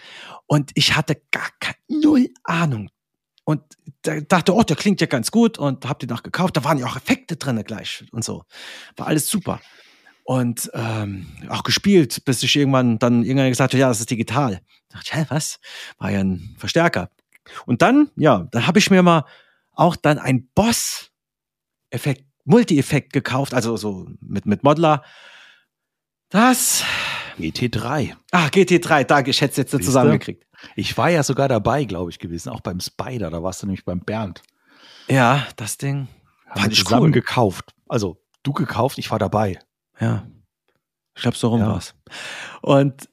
Und 0.46 0.72
ich 0.74 0.96
hatte 0.96 1.22
gar 1.30 1.50
keine, 1.60 1.76
null 1.88 2.28
Ahnung 2.42 2.90
und 3.46 3.62
dachte, 4.02 4.54
oh, 4.54 4.62
der 4.64 4.74
klingt 4.74 5.00
ja 5.00 5.06
ganz 5.06 5.30
gut 5.30 5.56
und 5.56 5.88
hab 5.88 6.00
den 6.00 6.10
auch 6.10 6.24
gekauft. 6.24 6.56
Da 6.56 6.64
waren 6.64 6.78
ja 6.78 6.86
auch 6.86 6.96
Effekte 6.96 7.36
drin 7.36 7.62
gleich 7.62 8.04
und 8.10 8.24
so. 8.24 8.42
War 8.96 9.06
alles 9.06 9.28
super. 9.28 9.60
Und 10.24 10.68
ähm, 10.74 11.28
auch 11.48 11.62
gespielt, 11.62 12.24
bis 12.24 12.42
ich 12.42 12.56
irgendwann 12.56 12.98
dann 12.98 13.22
irgendwann 13.22 13.50
gesagt 13.50 13.72
habe, 13.72 13.80
ja, 13.80 13.86
das 13.86 14.00
ist 14.00 14.10
digital. 14.10 14.60
Da 14.88 14.98
dachte 14.98 15.10
ich, 15.12 15.14
hä, 15.14 15.26
was? 15.28 15.60
War 15.98 16.10
ja 16.10 16.18
ein 16.18 16.56
Verstärker. 16.58 17.08
Und 17.66 17.82
dann, 17.82 18.10
ja, 18.16 18.48
dann 18.50 18.66
habe 18.66 18.80
ich 18.80 18.90
mir 18.90 19.04
mal 19.04 19.24
auch 19.70 19.94
dann 19.94 20.18
ein 20.18 20.48
Boss-Effekt, 20.56 22.24
Multi-Effekt 22.44 23.12
gekauft, 23.12 23.54
also 23.54 23.76
so 23.76 24.08
mit, 24.20 24.46
mit 24.46 24.64
Modeler. 24.64 25.04
Das 26.30 26.82
GT3. 27.38 28.14
Ah, 28.32 28.46
GT3, 28.46 29.04
danke, 29.04 29.30
ich 29.30 29.40
hätte 29.40 29.52
es 29.52 29.56
jetzt 29.56 29.70
so 29.70 29.78
zusammengekriegt. 29.78 30.44
Ich 30.74 30.96
war 30.96 31.10
ja 31.10 31.22
sogar 31.22 31.48
dabei, 31.48 31.84
glaube 31.84 32.10
ich, 32.10 32.18
gewesen, 32.18 32.50
auch 32.50 32.60
beim 32.60 32.80
Spider, 32.80 33.30
da 33.30 33.42
warst 33.42 33.62
du 33.62 33.66
nämlich 33.66 33.84
beim 33.84 34.00
Bernd. 34.00 34.42
Ja, 35.08 35.46
das 35.56 35.78
Ding. 35.78 36.08
Haben 36.48 36.62
wir 36.62 36.70
zusammen 36.70 37.04
cool. 37.06 37.10
gekauft. 37.12 37.74
Also, 37.88 38.22
du 38.42 38.52
gekauft, 38.52 38.98
ich 38.98 39.10
war 39.10 39.18
dabei. 39.18 39.58
Ja. 40.00 40.26
Ich 41.14 41.22
glaube, 41.22 41.36
so 41.36 41.48
rum 41.48 41.60
ja. 41.60 41.68
war's. 41.68 41.94
Und 42.62 43.08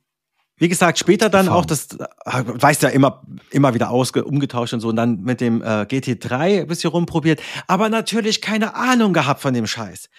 wie 0.58 0.70
gesagt, 0.70 1.00
später 1.00 1.30
dann 1.30 1.50
auch 1.50 1.66
das, 1.66 1.94
äh, 1.94 2.44
weißt 2.46 2.84
ja 2.84 2.90
immer, 2.90 3.24
immer 3.52 3.74
wieder 3.74 3.90
ausge, 3.90 4.24
umgetauscht 4.24 4.74
und 4.74 4.80
so 4.80 4.90
und 4.90 4.96
dann 4.96 5.22
mit 5.22 5.42
dem 5.42 5.62
äh, 5.62 5.86
GT3 5.90 6.62
ein 6.62 6.68
bisschen 6.68 6.92
rumprobiert, 6.92 7.42
aber 7.68 7.90
natürlich 7.90 8.42
keine 8.42 8.76
Ahnung 8.76 9.14
gehabt 9.14 9.42
von 9.42 9.54
dem 9.54 9.68
Scheiß 9.68 10.10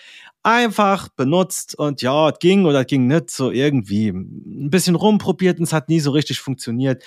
einfach 0.45 1.09
benutzt 1.09 1.75
und 1.75 2.03
ja, 2.03 2.29
es 2.29 2.39
ging 2.39 2.67
oder 2.67 2.85
ging 2.85 3.07
nicht, 3.07 3.31
so 3.31 3.51
irgendwie 3.51 4.11
ein 4.11 4.71
bisschen 4.71 4.95
rumprobiert 4.95 5.59
und 5.59 5.65
es 5.65 5.73
hat 5.73 5.89
nie 5.89 6.01
so 6.01 6.13
richtig 6.13 6.39
funktioniert. 6.41 7.03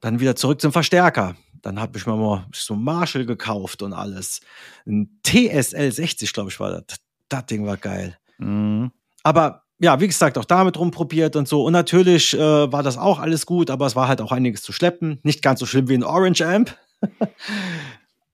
Dann 0.00 0.20
wieder 0.20 0.36
zurück 0.36 0.60
zum 0.60 0.72
Verstärker. 0.72 1.36
Dann 1.62 1.80
habe 1.80 1.98
ich 1.98 2.06
mir 2.06 2.16
mal 2.16 2.46
so 2.54 2.76
Marshall 2.76 3.26
gekauft 3.26 3.82
und 3.82 3.92
alles. 3.92 4.40
Ein 4.86 5.18
TSL 5.26 5.90
60, 5.90 6.32
glaube 6.32 6.50
ich, 6.50 6.60
war 6.60 6.80
das. 6.80 6.98
Das 7.28 7.46
Ding 7.46 7.66
war 7.66 7.76
geil. 7.76 8.16
Mhm. 8.38 8.92
Aber 9.24 9.65
ja, 9.78 10.00
wie 10.00 10.06
gesagt, 10.06 10.38
auch 10.38 10.44
damit 10.44 10.78
rumprobiert 10.78 11.36
und 11.36 11.46
so. 11.48 11.64
Und 11.64 11.72
natürlich 11.72 12.34
äh, 12.34 12.72
war 12.72 12.82
das 12.82 12.96
auch 12.96 13.18
alles 13.18 13.46
gut, 13.46 13.70
aber 13.70 13.86
es 13.86 13.96
war 13.96 14.08
halt 14.08 14.20
auch 14.20 14.32
einiges 14.32 14.62
zu 14.62 14.72
schleppen. 14.72 15.18
Nicht 15.22 15.42
ganz 15.42 15.60
so 15.60 15.66
schlimm 15.66 15.88
wie 15.88 15.94
ein 15.94 16.04
Orange 16.04 16.42
Amp. 16.42 16.76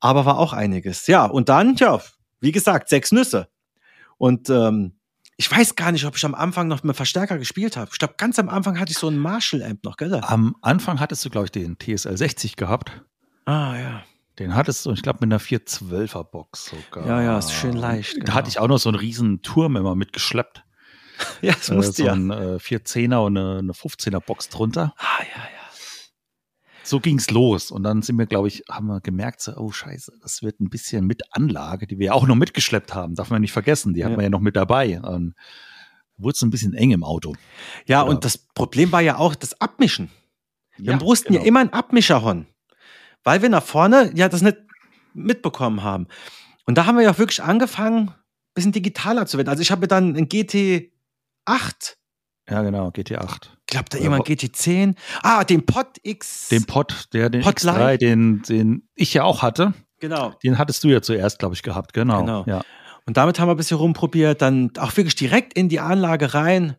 aber 0.01 0.25
war 0.25 0.39
auch 0.39 0.53
einiges. 0.53 1.07
Ja, 1.07 1.25
und 1.25 1.49
dann, 1.49 1.75
ja, 1.77 2.01
wie 2.41 2.53
gesagt, 2.53 2.89
sechs 2.89 3.13
Nüsse. 3.13 3.49
Und 4.19 4.51
ähm, 4.51 4.93
ich 5.37 5.51
weiß 5.51 5.75
gar 5.75 5.91
nicht, 5.91 6.05
ob 6.05 6.17
ich 6.17 6.25
am 6.25 6.35
Anfang 6.35 6.69
noch 6.69 6.85
mit 6.85 6.95
Verstärker 6.95 7.39
gespielt 7.39 7.77
habe. 7.77 7.91
Ich 7.93 7.99
glaube, 7.99 8.15
ganz 8.17 8.39
am 8.39 8.49
Anfang 8.49 8.79
hatte 8.79 8.93
ich 8.93 8.99
so 8.99 9.09
einen 9.09 9.19
Marshall-Amp 9.19 9.83
noch, 9.83 9.97
gell? 9.97 10.21
Am 10.23 10.55
Anfang 10.61 11.01
hattest 11.01 11.25
du, 11.25 11.31
glaube 11.31 11.47
ich, 11.47 11.51
den 11.51 11.77
TSL 11.79 12.17
60 12.17 12.55
gehabt. 12.55 12.93
Ah, 13.47 13.77
ja. 13.77 14.03
Den 14.39 14.55
hattest 14.55 14.87
du, 14.87 14.93
ich 14.93 15.03
glaube, 15.03 15.19
mit 15.21 15.33
einer 15.33 15.41
412er 15.41 16.25
Box 16.25 16.67
sogar. 16.67 17.07
Ja, 17.07 17.23
ja, 17.23 17.39
ist 17.39 17.53
schön 17.53 17.75
leicht. 17.77 18.15
Genau. 18.15 18.27
Da 18.27 18.35
hatte 18.35 18.49
ich 18.49 18.59
auch 18.59 18.69
noch 18.69 18.79
so 18.79 18.89
einen 18.89 18.99
riesen 18.99 19.43
Turm 19.43 19.77
immer 19.77 19.95
mitgeschleppt. 19.95 20.65
ja, 21.43 21.53
das 21.53 21.71
musste 21.71 22.03
äh, 22.03 22.05
so 22.05 22.07
ja. 22.07 22.13
ein 22.13 22.31
äh, 22.31 22.57
410er 22.57 23.25
und 23.25 23.37
eine, 23.37 23.59
eine 23.59 23.73
15er 23.73 24.21
Box 24.21 24.49
drunter. 24.49 24.95
Ah, 24.99 25.23
ja, 25.23 25.43
ja 25.43 25.63
so 26.85 27.01
ging's 27.01 27.31
los. 27.31 27.71
Und 27.71 27.83
dann 27.85 28.03
sind 28.03 28.19
wir, 28.19 28.27
glaube 28.27 28.49
ich, 28.49 28.65
haben 28.69 28.87
wir 28.87 29.01
gemerkt, 29.01 29.41
so, 29.41 29.57
oh 29.57 29.73
Scheiße, 29.73 30.13
das 30.21 30.43
wird 30.43 30.61
ein 30.61 30.69
bisschen 30.69 31.07
mit 31.07 31.23
Anlage, 31.31 31.87
die 31.87 31.99
wir 31.99 32.07
ja 32.07 32.13
auch 32.13 32.27
noch 32.27 32.35
mitgeschleppt 32.35 32.95
haben, 32.95 33.15
darf 33.15 33.31
man 33.31 33.41
nicht 33.41 33.53
vergessen. 33.53 33.95
Die 33.95 34.05
hatten 34.05 34.17
wir 34.17 34.25
ja 34.25 34.31
noch 34.31 34.41
mit 34.41 34.57
dabei. 34.57 35.01
Und 35.01 35.35
wurde 36.19 36.35
es 36.37 36.43
ein 36.43 36.51
bisschen 36.51 36.75
eng 36.75 36.91
im 36.91 37.05
Auto. 37.05 37.35
Ja, 37.87 37.99
ja, 37.99 38.03
und 38.03 38.25
das 38.25 38.39
Problem 38.39 38.93
war 38.93 39.01
ja 39.01 39.17
auch 39.17 39.35
das 39.35 39.61
Abmischen. 39.61 40.11
Wir 40.77 40.93
ja, 40.93 40.99
mussten 40.99 41.33
genau. 41.33 41.41
ja 41.41 41.47
immer 41.47 41.61
ein 41.61 41.73
Abmischerhorn, 41.73 42.47
weil 43.25 43.43
wir 43.43 43.49
nach 43.49 43.63
vorne 43.63 44.13
ja 44.15 44.29
das 44.29 44.43
nicht 44.43 44.59
mitbekommen 45.15 45.83
haben. 45.83 46.09
Und 46.65 46.79
da 46.79 46.87
haben 46.87 46.97
wir 46.97 47.05
ja 47.05 47.17
wirklich 47.19 47.43
angefangen, 47.43 48.09
ein 48.09 48.15
bisschen 48.55 48.73
digitaler 48.73 49.27
zu 49.27 49.37
werden. 49.37 49.49
Also 49.49 49.63
ich 49.63 49.71
habe 49.71 49.83
mir 49.83 49.89
dann 49.89 50.17
ein 50.17 50.29
GT 50.29 50.92
8. 51.45 51.97
Ja, 52.49 52.63
genau, 52.63 52.89
GT8. 52.89 53.49
Ich 53.61 53.67
glaube, 53.67 53.89
da 53.91 53.99
jemand 53.99 54.27
GT10. 54.27 54.97
Ah, 55.23 55.45
den 55.45 55.65
Pod 55.65 55.87
X. 56.03 56.49
Den 56.49 56.65
Pod, 56.65 57.09
der 57.13 57.31
den 57.31 57.43
Pod 57.43 57.55
X3, 57.55 57.97
den, 57.97 58.43
den 58.43 58.89
ich 58.95 59.15
ja 59.15 59.25
auch 59.25 59.43
hatte. 59.43 59.75
Genau. 60.01 60.35
Den 60.43 60.59
hattest 60.59 60.83
du 60.85 60.89
ja 60.89 61.01
zuerst, 61.01 61.39
glaube 61.39 61.55
ich, 61.55 61.63
gehabt. 61.63 61.93
Genau. 61.93 62.21
Genau. 62.21 62.45
Ja. 62.47 62.63
Und 63.07 63.17
damit 63.17 63.39
haben 63.39 63.49
wir 63.49 63.55
ein 63.55 63.57
bisschen 63.57 63.79
rumprobiert, 63.79 64.43
dann 64.43 64.71
auch 64.79 64.97
wirklich 64.97 65.15
direkt 65.15 65.55
in 65.55 65.69
die 65.69 65.81
Anlage 65.81 66.35
rein. 66.35 66.77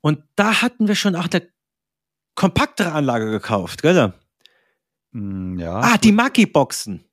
Und 0.00 0.22
da 0.36 0.60
hatten 0.60 0.88
wir 0.88 0.94
schon 0.94 1.16
auch 1.16 1.28
eine 1.32 1.48
kompaktere 2.34 2.92
Anlage 2.92 3.30
gekauft, 3.30 3.82
gell? 3.82 4.12
Mm, 5.12 5.58
ja. 5.58 5.80
Ah, 5.80 5.98
die 5.98 6.12
Maki-Boxen. 6.12 7.04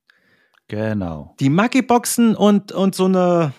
Genau. 0.67 1.35
Die 1.39 1.49
Maki-Boxen 1.49 2.35
und, 2.35 2.71
und 2.71 2.95
so 2.95 3.05
eine 3.05 3.53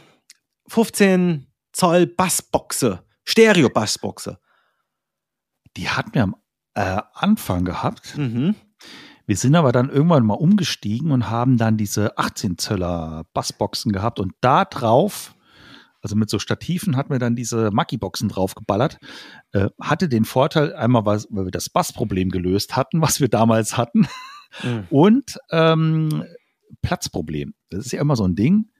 15 0.68 1.46
Zoll 1.72 2.06
Bassboxe, 2.06 3.02
Stereo-Bassboxe. 3.24 4.38
Die 5.76 5.88
hatten 5.88 6.14
wir 6.14 6.22
am 6.22 6.36
äh, 6.74 7.00
Anfang 7.14 7.64
gehabt. 7.64 8.16
Mhm. 8.16 8.54
Wir 9.26 9.36
sind 9.36 9.54
aber 9.54 9.72
dann 9.72 9.88
irgendwann 9.88 10.26
mal 10.26 10.34
umgestiegen 10.34 11.10
und 11.12 11.30
haben 11.30 11.56
dann 11.56 11.76
diese 11.76 12.18
18 12.18 12.58
Zöller 12.58 13.24
Bassboxen 13.32 13.92
gehabt 13.92 14.18
und 14.18 14.32
da 14.40 14.64
drauf, 14.64 15.34
also 16.00 16.16
mit 16.16 16.28
so 16.28 16.38
Stativen, 16.38 16.96
hatten 16.96 17.10
wir 17.12 17.20
dann 17.20 17.36
diese 17.36 17.70
Maki-Boxen 17.70 18.28
draufgeballert. 18.28 18.98
Äh, 19.52 19.68
hatte 19.80 20.08
den 20.08 20.24
Vorteil, 20.24 20.74
einmal, 20.74 21.04
weil, 21.06 21.22
weil 21.30 21.44
wir 21.44 21.52
das 21.52 21.68
Bassproblem 21.68 22.30
gelöst 22.30 22.74
hatten, 22.76 23.00
was 23.00 23.20
wir 23.20 23.28
damals 23.28 23.76
hatten, 23.76 24.08
Mhm. 24.62 24.86
und 24.90 25.38
ähm, 25.50 26.24
Platzproblem. 26.82 27.54
Das 27.70 27.86
ist 27.86 27.92
ja 27.92 28.00
immer 28.00 28.16
so 28.16 28.24
ein 28.24 28.34
Ding. 28.34 28.70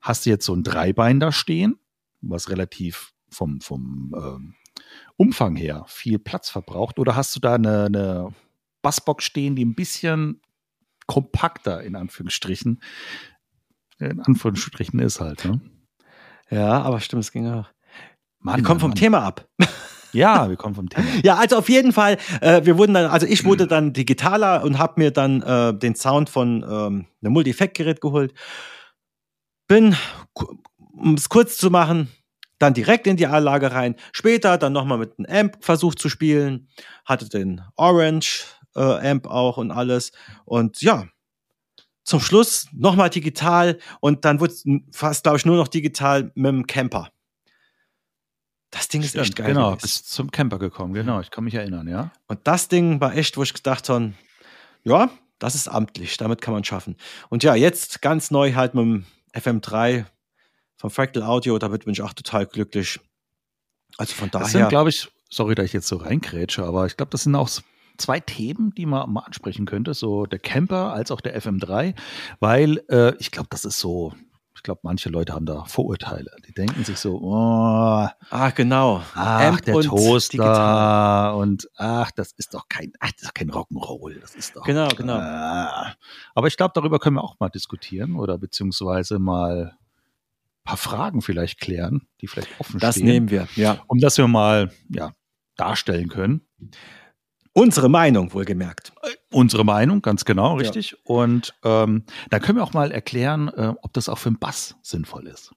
Hast 0.00 0.26
du 0.26 0.30
jetzt 0.30 0.44
so 0.44 0.54
ein 0.54 0.62
Dreibein 0.64 1.20
da 1.20 1.32
stehen, 1.32 1.78
was 2.20 2.48
relativ 2.50 3.13
vom, 3.34 3.60
vom 3.60 4.14
ähm, 4.16 4.54
Umfang 5.16 5.56
her 5.56 5.84
viel 5.88 6.18
Platz 6.18 6.48
verbraucht, 6.50 6.98
oder 6.98 7.16
hast 7.16 7.36
du 7.36 7.40
da 7.40 7.54
eine, 7.54 7.84
eine 7.84 8.34
Bassbox 8.82 9.24
stehen, 9.24 9.56
die 9.56 9.64
ein 9.64 9.74
bisschen 9.74 10.40
kompakter 11.06 11.82
in 11.82 11.96
Anführungsstrichen 11.96 12.80
in 13.98 14.20
Anführungsstrichen 14.20 14.98
ist 15.00 15.20
halt. 15.20 15.44
Ne? 15.44 15.60
Ja, 16.50 16.82
aber 16.82 17.00
stimmt, 17.00 17.24
es 17.24 17.32
ging 17.32 17.48
auch. 17.48 17.66
Mann, 18.40 18.56
Wir 18.56 18.64
kommen 18.64 18.80
vom 18.80 18.90
Mann. 18.90 18.98
Thema 18.98 19.22
ab. 19.22 19.48
Ja, 20.12 20.48
wir 20.48 20.54
kommen 20.54 20.76
vom 20.76 20.88
Thema. 20.88 21.04
Ja, 21.24 21.34
also 21.34 21.56
auf 21.56 21.68
jeden 21.68 21.92
Fall, 21.92 22.18
äh, 22.40 22.64
wir 22.64 22.78
wurden 22.78 22.94
dann, 22.94 23.06
also 23.06 23.26
ich 23.26 23.44
wurde 23.44 23.66
dann 23.66 23.92
digitaler 23.92 24.62
und 24.62 24.78
habe 24.78 25.00
mir 25.00 25.10
dann 25.10 25.42
äh, 25.42 25.76
den 25.76 25.96
Sound 25.96 26.30
von 26.30 26.62
ähm, 26.62 27.06
einem 27.20 27.32
Multi-Effekt-Gerät 27.32 28.00
geholt. 28.00 28.32
Bin, 29.66 29.96
um 30.92 31.14
es 31.14 31.28
kurz 31.28 31.56
zu 31.56 31.68
machen, 31.68 32.12
dann 32.64 32.74
direkt 32.74 33.06
in 33.06 33.16
die 33.16 33.26
Anlage 33.26 33.72
rein. 33.72 33.94
Später 34.12 34.58
dann 34.58 34.72
nochmal 34.72 34.98
mit 34.98 35.18
einem 35.18 35.50
Amp 35.50 35.64
versucht 35.64 35.98
zu 35.98 36.08
spielen. 36.08 36.68
Hatte 37.04 37.28
den 37.28 37.60
Orange 37.76 38.46
äh, 38.74 39.10
Amp 39.10 39.26
auch 39.26 39.58
und 39.58 39.70
alles. 39.70 40.12
Und 40.44 40.80
ja, 40.80 41.06
zum 42.04 42.20
Schluss 42.20 42.66
nochmal 42.72 43.10
digital 43.10 43.78
und 44.00 44.24
dann 44.24 44.40
wurde 44.40 44.52
es 44.52 44.64
fast, 44.92 45.24
glaube 45.24 45.38
ich, 45.38 45.46
nur 45.46 45.56
noch 45.56 45.68
digital 45.68 46.32
mit 46.34 46.52
dem 46.52 46.66
Camper. 46.66 47.10
Das 48.70 48.88
Ding 48.88 49.02
ist 49.02 49.14
echt 49.14 49.36
geil. 49.36 49.48
Genau, 49.48 49.70
gewesen. 49.70 49.82
bist 49.82 50.10
zum 50.10 50.30
Camper 50.30 50.58
gekommen, 50.58 50.94
genau, 50.94 51.20
ich 51.20 51.30
kann 51.30 51.44
mich 51.44 51.54
erinnern, 51.54 51.86
ja. 51.86 52.10
Und 52.26 52.40
das 52.44 52.68
Ding 52.68 53.00
war 53.00 53.14
echt, 53.14 53.36
wo 53.36 53.42
ich 53.42 53.54
gedacht 53.54 53.88
habe, 53.88 54.14
ja, 54.82 55.10
das 55.38 55.54
ist 55.54 55.68
amtlich, 55.68 56.16
damit 56.16 56.40
kann 56.42 56.54
man 56.54 56.64
schaffen. 56.64 56.96
Und 57.28 57.42
ja, 57.42 57.54
jetzt 57.54 58.02
ganz 58.02 58.30
neu 58.30 58.54
halt 58.54 58.74
mit 58.74 58.84
dem 58.84 59.06
FM3 59.32 60.06
vom 60.84 60.90
Fractal 60.90 61.22
Audio, 61.22 61.58
damit 61.58 61.86
bin 61.86 61.94
ich 61.94 62.02
auch 62.02 62.12
total 62.12 62.44
glücklich. 62.44 63.00
Also 63.96 64.12
von 64.12 64.30
Das 64.30 64.52
sind, 64.52 64.60
daher, 64.60 64.68
glaube 64.68 64.90
ich, 64.90 65.08
sorry, 65.30 65.54
dass 65.54 65.64
ich 65.64 65.72
jetzt 65.72 65.88
so 65.88 65.96
reinkrätsche, 65.96 66.62
aber 66.62 66.84
ich 66.84 66.98
glaube, 66.98 67.08
das 67.08 67.22
sind 67.22 67.34
auch 67.36 67.48
zwei 67.96 68.20
Themen, 68.20 68.74
die 68.74 68.84
man 68.84 69.10
mal 69.10 69.22
ansprechen 69.22 69.64
könnte, 69.64 69.94
so 69.94 70.26
der 70.26 70.40
Camper 70.40 70.92
als 70.92 71.10
auch 71.10 71.22
der 71.22 71.40
FM3, 71.40 71.94
weil 72.38 72.82
äh, 72.90 73.14
ich 73.18 73.30
glaube, 73.30 73.48
das 73.48 73.64
ist 73.64 73.78
so, 73.78 74.12
ich 74.54 74.62
glaube, 74.62 74.80
manche 74.82 75.08
Leute 75.08 75.32
haben 75.32 75.46
da 75.46 75.64
Vorurteile. 75.64 76.30
Die 76.46 76.52
denken 76.52 76.84
sich 76.84 76.98
so, 76.98 77.18
oh, 77.18 78.06
ah 78.28 78.50
genau, 78.54 79.00
ach, 79.14 79.40
Amp 79.40 79.62
der 79.62 79.76
und 79.76 79.84
Toaster 79.84 81.34
und 81.34 81.66
ach, 81.76 82.10
das 82.10 82.32
ist 82.32 82.52
doch 82.52 82.68
kein, 82.68 82.92
ach, 83.00 83.10
das 83.12 83.22
ist 83.22 83.28
doch 83.28 83.34
kein 83.34 83.50
Rock'n'Roll, 83.50 84.20
das 84.20 84.34
ist 84.34 84.54
doch. 84.54 84.64
Genau, 84.64 84.88
genau. 84.88 85.16
Äh, 85.16 85.94
aber 86.34 86.46
ich 86.48 86.58
glaube, 86.58 86.72
darüber 86.74 86.98
können 86.98 87.16
wir 87.16 87.24
auch 87.24 87.40
mal 87.40 87.48
diskutieren 87.48 88.16
oder 88.16 88.36
beziehungsweise 88.36 89.18
mal 89.18 89.78
paar 90.64 90.76
Fragen 90.76 91.22
vielleicht 91.22 91.60
klären, 91.60 92.06
die 92.20 92.26
vielleicht 92.26 92.48
offen 92.58 92.80
das 92.80 92.96
stehen 92.96 93.06
nehmen 93.06 93.30
wir, 93.30 93.48
ja. 93.54 93.82
um 93.86 93.98
das 93.98 94.18
wir 94.18 94.26
mal 94.28 94.72
ja, 94.88 95.12
darstellen 95.56 96.08
können. 96.08 96.42
Unsere 97.56 97.88
Meinung 97.88 98.32
wohlgemerkt. 98.32 98.92
Unsere 99.30 99.64
Meinung, 99.64 100.02
ganz 100.02 100.24
genau, 100.24 100.56
richtig. 100.56 100.96
Und 101.04 101.54
ähm, 101.62 102.02
dann 102.30 102.40
können 102.42 102.58
wir 102.58 102.64
auch 102.64 102.72
mal 102.72 102.90
erklären, 102.90 103.46
äh, 103.48 103.72
ob 103.80 103.92
das 103.92 104.08
auch 104.08 104.18
für 104.18 104.30
einen 104.30 104.40
Bass 104.40 104.74
sinnvoll 104.82 105.28
ist. 105.28 105.52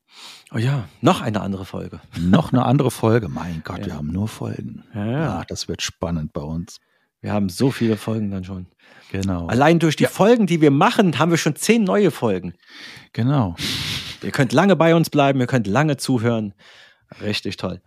Oh 0.53 0.59
ja, 0.59 0.87
noch 1.01 1.21
eine 1.21 1.41
andere 1.41 1.65
Folge. 1.65 1.99
Noch 2.19 2.53
eine 2.53 2.65
andere 2.65 2.91
Folge. 2.91 3.29
Mein 3.29 3.61
Gott, 3.63 3.79
Ja. 3.79 3.85
wir 3.87 3.95
haben 3.95 4.11
nur 4.11 4.27
Folgen. 4.27 4.83
Ja, 4.93 5.05
ja. 5.05 5.39
Ach, 5.39 5.45
das 5.45 5.67
wird 5.67 5.81
spannend 5.81 6.33
bei 6.33 6.41
uns. 6.41 6.79
Wir 7.19 7.33
haben 7.33 7.49
so 7.49 7.71
viele 7.71 7.97
Folgen 7.97 8.29
dann 8.29 8.43
schon. 8.43 8.67
Genau. 9.11 9.47
Allein 9.47 9.79
durch 9.79 9.95
die 9.95 10.05
Folgen, 10.05 10.45
die 10.45 10.61
wir 10.61 10.71
machen, 10.71 11.17
haben 11.17 11.31
wir 11.31 11.37
schon 11.37 11.55
zehn 11.55 11.83
neue 11.83 12.11
Folgen. 12.11 12.53
Genau. 13.13 13.55
Ihr 14.21 14.31
könnt 14.31 14.53
lange 14.53 14.75
bei 14.75 14.95
uns 14.95 15.09
bleiben, 15.09 15.39
ihr 15.39 15.47
könnt 15.47 15.67
lange 15.67 15.97
zuhören. 15.97 16.53
Richtig 17.21 17.57
toll. 17.57 17.81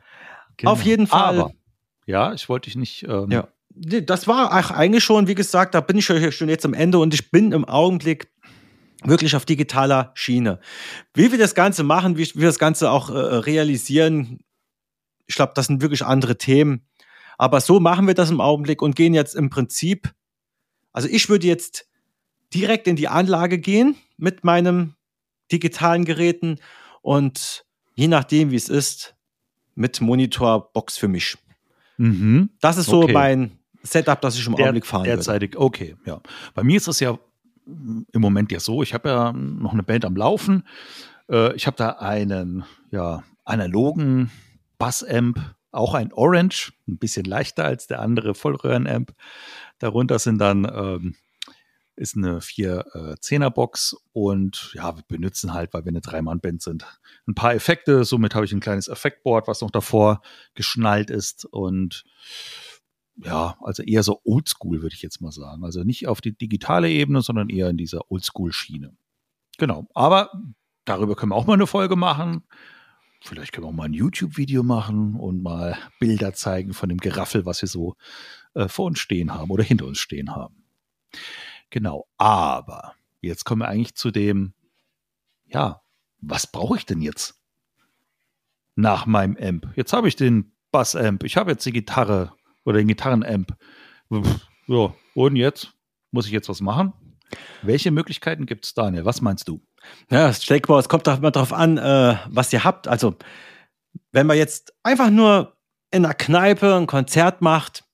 genau. 0.56 0.72
Auf 0.72 0.82
jeden 0.82 1.06
Fall. 1.06 1.38
Aber, 1.40 1.52
ja, 2.06 2.32
ich 2.32 2.48
wollte 2.48 2.68
dich 2.68 2.76
nicht. 2.76 3.04
Ähm, 3.08 3.30
Ja. 3.30 3.48
Das 3.72 4.26
war 4.26 4.52
eigentlich 4.52 5.04
schon, 5.04 5.28
wie 5.28 5.36
gesagt, 5.36 5.76
da 5.76 5.80
bin 5.80 5.96
ich 5.96 6.04
schon 6.04 6.48
jetzt 6.48 6.64
am 6.64 6.74
Ende 6.74 6.98
und 6.98 7.14
ich 7.14 7.30
bin 7.30 7.52
im 7.52 7.64
Augenblick 7.64 8.28
wirklich 9.04 9.36
auf 9.36 9.44
digitaler 9.44 10.10
Schiene. 10.14 10.58
Wie 11.14 11.30
wir 11.30 11.38
das 11.38 11.54
Ganze 11.54 11.84
machen, 11.84 12.18
wie 12.18 12.28
wir 12.34 12.46
das 12.46 12.58
Ganze 12.58 12.90
auch 12.90 13.10
äh, 13.10 13.12
realisieren, 13.12 14.40
ich 15.26 15.36
glaube, 15.36 15.52
das 15.54 15.66
sind 15.66 15.80
wirklich 15.80 16.04
andere 16.04 16.36
Themen. 16.36 16.84
Aber 17.38 17.60
so 17.60 17.80
machen 17.80 18.06
wir 18.06 18.14
das 18.14 18.30
im 18.30 18.40
Augenblick 18.40 18.82
und 18.82 18.96
gehen 18.96 19.14
jetzt 19.14 19.34
im 19.34 19.48
Prinzip, 19.48 20.12
also 20.92 21.08
ich 21.08 21.28
würde 21.28 21.46
jetzt 21.46 21.88
direkt 22.52 22.86
in 22.88 22.96
die 22.96 23.08
Anlage 23.08 23.58
gehen 23.58 23.94
mit 24.16 24.44
meinem 24.44 24.94
digitalen 25.52 26.04
Geräten 26.04 26.56
und 27.02 27.64
je 27.94 28.08
nachdem, 28.08 28.50
wie 28.50 28.56
es 28.56 28.68
ist, 28.68 29.14
mit 29.74 30.00
Monitorbox 30.00 30.96
für 30.96 31.08
mich. 31.08 31.36
Mhm. 31.96 32.50
Das 32.60 32.76
ist 32.76 32.86
so 32.86 33.02
Okay. 33.02 33.12
mein 33.12 33.52
Setup, 33.82 34.20
das 34.20 34.36
ich 34.38 34.46
im 34.46 34.54
Der, 34.56 34.66
Augenblick 34.66 34.86
fahren 34.86 35.02
würde. 35.04 35.16
derzeitig, 35.16 35.56
okay, 35.56 35.96
ja. 36.04 36.20
Bei 36.54 36.62
mir 36.62 36.76
ist 36.76 36.88
es 36.88 37.00
ja 37.00 37.18
im 37.66 38.20
Moment 38.20 38.50
ja 38.52 38.60
so, 38.60 38.82
ich 38.82 38.94
habe 38.94 39.08
ja 39.08 39.32
noch 39.32 39.72
eine 39.72 39.82
Band 39.82 40.04
am 40.04 40.16
Laufen. 40.16 40.64
Äh, 41.30 41.54
ich 41.54 41.66
habe 41.66 41.76
da 41.76 41.90
einen 41.90 42.64
ja, 42.90 43.22
analogen 43.44 44.30
Bassamp, 44.78 45.38
auch 45.70 45.94
ein 45.94 46.12
Orange, 46.12 46.72
ein 46.88 46.98
bisschen 46.98 47.24
leichter 47.24 47.64
als 47.64 47.86
der 47.86 48.00
andere 48.00 48.34
Vollröhrenamp. 48.34 49.12
Darunter 49.78 50.18
sind 50.18 50.38
dann 50.38 50.64
ähm, 50.64 51.14
ist 52.00 52.16
eine 52.16 52.38
4-10er-Box 52.38 53.94
und 54.12 54.72
ja, 54.74 54.96
wir 54.96 55.04
benutzen 55.06 55.52
halt, 55.52 55.74
weil 55.74 55.84
wir 55.84 55.90
eine 55.90 56.00
Drei-Mann-Band 56.00 56.62
sind, 56.62 56.86
ein 57.26 57.34
paar 57.34 57.54
Effekte. 57.54 58.04
Somit 58.04 58.34
habe 58.34 58.46
ich 58.46 58.52
ein 58.52 58.60
kleines 58.60 58.88
Effektboard, 58.88 59.46
was 59.46 59.60
noch 59.60 59.70
davor 59.70 60.22
geschnallt 60.54 61.10
ist 61.10 61.44
und 61.44 62.04
ja, 63.22 63.58
also 63.60 63.82
eher 63.82 64.02
so 64.02 64.22
oldschool, 64.24 64.80
würde 64.80 64.94
ich 64.94 65.02
jetzt 65.02 65.20
mal 65.20 65.30
sagen. 65.30 65.62
Also 65.62 65.84
nicht 65.84 66.08
auf 66.08 66.22
die 66.22 66.36
digitale 66.36 66.88
Ebene, 66.88 67.20
sondern 67.20 67.50
eher 67.50 67.68
in 67.68 67.76
dieser 67.76 68.10
Oldschool-Schiene. 68.10 68.96
Genau. 69.58 69.86
Aber 69.92 70.30
darüber 70.86 71.16
können 71.16 71.32
wir 71.32 71.36
auch 71.36 71.46
mal 71.46 71.52
eine 71.52 71.66
Folge 71.66 71.96
machen. 71.96 72.44
Vielleicht 73.22 73.52
können 73.52 73.66
wir 73.66 73.68
auch 73.68 73.74
mal 73.74 73.84
ein 73.84 73.92
YouTube-Video 73.92 74.62
machen 74.62 75.16
und 75.16 75.42
mal 75.42 75.76
Bilder 75.98 76.32
zeigen 76.32 76.72
von 76.72 76.88
dem 76.88 76.96
Geraffel, 76.96 77.44
was 77.44 77.60
wir 77.60 77.68
so 77.68 77.96
äh, 78.54 78.68
vor 78.68 78.86
uns 78.86 79.00
stehen 79.00 79.34
haben 79.34 79.50
oder 79.50 79.62
hinter 79.62 79.84
uns 79.84 79.98
stehen 79.98 80.34
haben. 80.34 80.64
Genau. 81.70 82.06
Aber 82.18 82.94
jetzt 83.20 83.44
kommen 83.44 83.62
wir 83.62 83.68
eigentlich 83.68 83.94
zu 83.94 84.10
dem, 84.10 84.54
ja, 85.46 85.82
was 86.20 86.46
brauche 86.46 86.76
ich 86.76 86.86
denn 86.86 87.00
jetzt 87.00 87.40
nach 88.76 89.06
meinem 89.06 89.36
Amp? 89.40 89.68
Jetzt 89.76 89.92
habe 89.92 90.08
ich 90.08 90.16
den 90.16 90.52
Bass-Amp, 90.72 91.24
ich 91.24 91.36
habe 91.36 91.50
jetzt 91.52 91.64
die 91.66 91.72
Gitarre 91.72 92.32
oder 92.64 92.78
den 92.78 92.88
Gitarrenamp. 92.88 93.56
Ja, 94.66 94.94
und 95.14 95.36
jetzt? 95.36 95.72
Muss 96.10 96.26
ich 96.26 96.32
jetzt 96.32 96.48
was 96.48 96.60
machen? 96.60 96.92
Welche 97.62 97.90
Möglichkeiten 97.90 98.46
gibt 98.46 98.64
es, 98.64 98.74
Daniel? 98.74 99.04
Was 99.04 99.20
meinst 99.20 99.48
du? 99.48 99.60
Ja, 100.10 100.32
mal, 100.68 100.78
es 100.78 100.88
kommt 100.88 101.06
doch 101.06 101.18
immer 101.18 101.30
darauf 101.30 101.52
an, 101.52 101.78
äh, 101.78 102.16
was 102.28 102.52
ihr 102.52 102.64
habt. 102.64 102.88
Also, 102.88 103.16
wenn 104.12 104.26
man 104.26 104.36
jetzt 104.36 104.74
einfach 104.82 105.10
nur 105.10 105.56
in 105.90 106.04
einer 106.04 106.14
Kneipe 106.14 106.74
ein 106.74 106.86
Konzert 106.86 107.40
macht, 107.42 107.84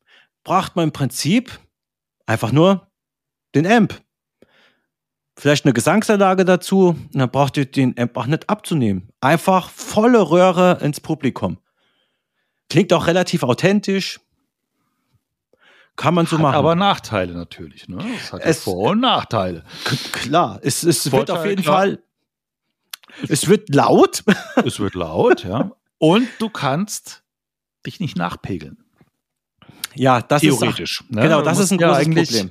braucht 0.45 0.77
man 0.77 0.85
im 0.85 0.93
Prinzip 0.93 1.59
einfach 2.27 2.53
nur 2.53 2.91
den 3.57 3.67
Amp. 3.67 4.01
Vielleicht 5.39 5.65
eine 5.67 5.75
Gesangsanlage 5.75 6.45
dazu, 6.45 6.89
und 6.91 7.15
dann 7.15 7.31
braucht 7.31 7.57
ihr 7.57 7.67
den 7.67 7.99
Amp 7.99 8.17
auch 8.17 8.27
nicht 8.27 8.49
abzunehmen. 8.49 9.11
Einfach 9.21 9.69
volle 9.71 10.31
Röhre 10.31 10.79
ins 10.81 11.01
Publikum. 11.01 11.59
Klingt 12.71 12.93
auch 12.93 13.07
relativ 13.07 13.43
authentisch. 13.43 14.21
Kann 15.97 16.15
man 16.15 16.27
so 16.27 16.37
Hat 16.37 16.43
machen. 16.43 16.55
aber 16.57 16.75
Nachteile 16.75 17.33
natürlich. 17.33 17.89
Ne? 17.89 18.05
Es 18.17 18.33
hat 18.33 18.43
Es- 18.45 18.65
Vor- 18.65 18.91
und 18.91 19.01
Nachteile. 19.01 19.65
Klar, 20.13 20.59
es, 20.63 20.83
es 20.83 21.07
wird 21.07 21.29
Vorteil, 21.29 21.37
auf 21.37 21.47
jeden 21.47 21.63
klar. 21.63 21.77
Fall. 21.77 22.03
Es 23.29 23.49
wird 23.49 23.75
laut. 23.75 24.23
Es 24.65 24.79
wird 24.79 24.95
laut, 24.95 25.45
ja. 25.45 25.71
Und 25.99 26.29
du 26.39 26.51
kannst 26.51 27.23
dich 27.87 28.01
nicht 28.01 28.17
nachpegeln. 28.17 28.77
Ja, 29.95 30.21
das 30.21 30.43
Theoretisch. 30.43 31.01
ist 31.01 31.11
ne? 31.11 31.23
genau, 31.23 31.41
das 31.41 31.59
ist 31.59 31.71
ein 31.73 31.79
ja 31.79 31.89
großes 31.89 32.29
Problem. 32.29 32.51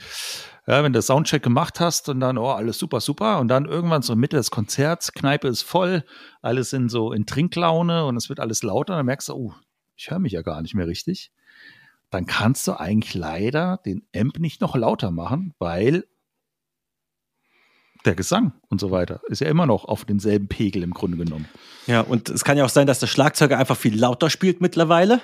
Ja, 0.68 0.84
wenn 0.84 0.94
du 0.94 1.02
Soundcheck 1.02 1.44
gemacht 1.44 1.80
hast 1.80 2.10
und 2.10 2.20
dann, 2.20 2.40
oh, 2.40 2.50
alles 2.50 2.80
super, 2.80 3.00
super. 3.00 3.40
Und 3.40 3.50
dann 3.50 3.66
irgendwann 3.66 4.02
so 4.02 4.16
Mitte 4.16 4.38
des 4.38 4.50
Konzerts, 4.50 5.14
Kneipe 5.14 5.48
ist 5.48 5.62
voll, 5.62 6.04
alle 6.42 6.64
sind 6.64 6.90
so 6.90 7.12
in 7.12 7.28
Trinklaune 7.28 8.06
und 8.06 8.18
es 8.18 8.30
wird 8.30 8.40
alles 8.40 8.64
lauter. 8.64 8.96
Dann 8.96 9.06
merkst 9.06 9.30
du, 9.30 9.34
oh, 9.34 9.54
ich 9.96 10.10
höre 10.10 10.20
mich 10.20 10.32
ja 10.32 10.42
gar 10.42 10.62
nicht 10.62 10.74
mehr 10.74 10.88
richtig. 10.88 11.32
Dann 12.10 12.26
kannst 12.26 12.68
du 12.68 12.80
eigentlich 12.80 13.14
leider 13.14 13.80
den 13.86 14.08
Amp 14.16 14.40
nicht 14.40 14.62
noch 14.62 14.76
lauter 14.76 15.12
machen, 15.12 15.54
weil 15.60 16.06
der 18.06 18.16
Gesang 18.16 18.54
und 18.70 18.80
so 18.80 18.92
weiter 18.92 19.22
ist 19.28 19.42
ja 19.42 19.48
immer 19.48 19.66
noch 19.66 19.86
auf 19.86 20.06
demselben 20.06 20.48
Pegel 20.48 20.84
im 20.84 20.94
Grunde 20.94 21.18
genommen. 21.18 21.48
Ja, 21.88 22.02
und 22.02 22.30
es 22.30 22.44
kann 22.44 22.58
ja 22.58 22.66
auch 22.66 22.70
sein, 22.70 22.88
dass 22.88 23.00
der 23.00 23.08
Schlagzeuger 23.08 23.58
einfach 23.58 23.78
viel 23.78 23.98
lauter 23.98 24.30
spielt 24.30 24.62
mittlerweile. 24.62 25.22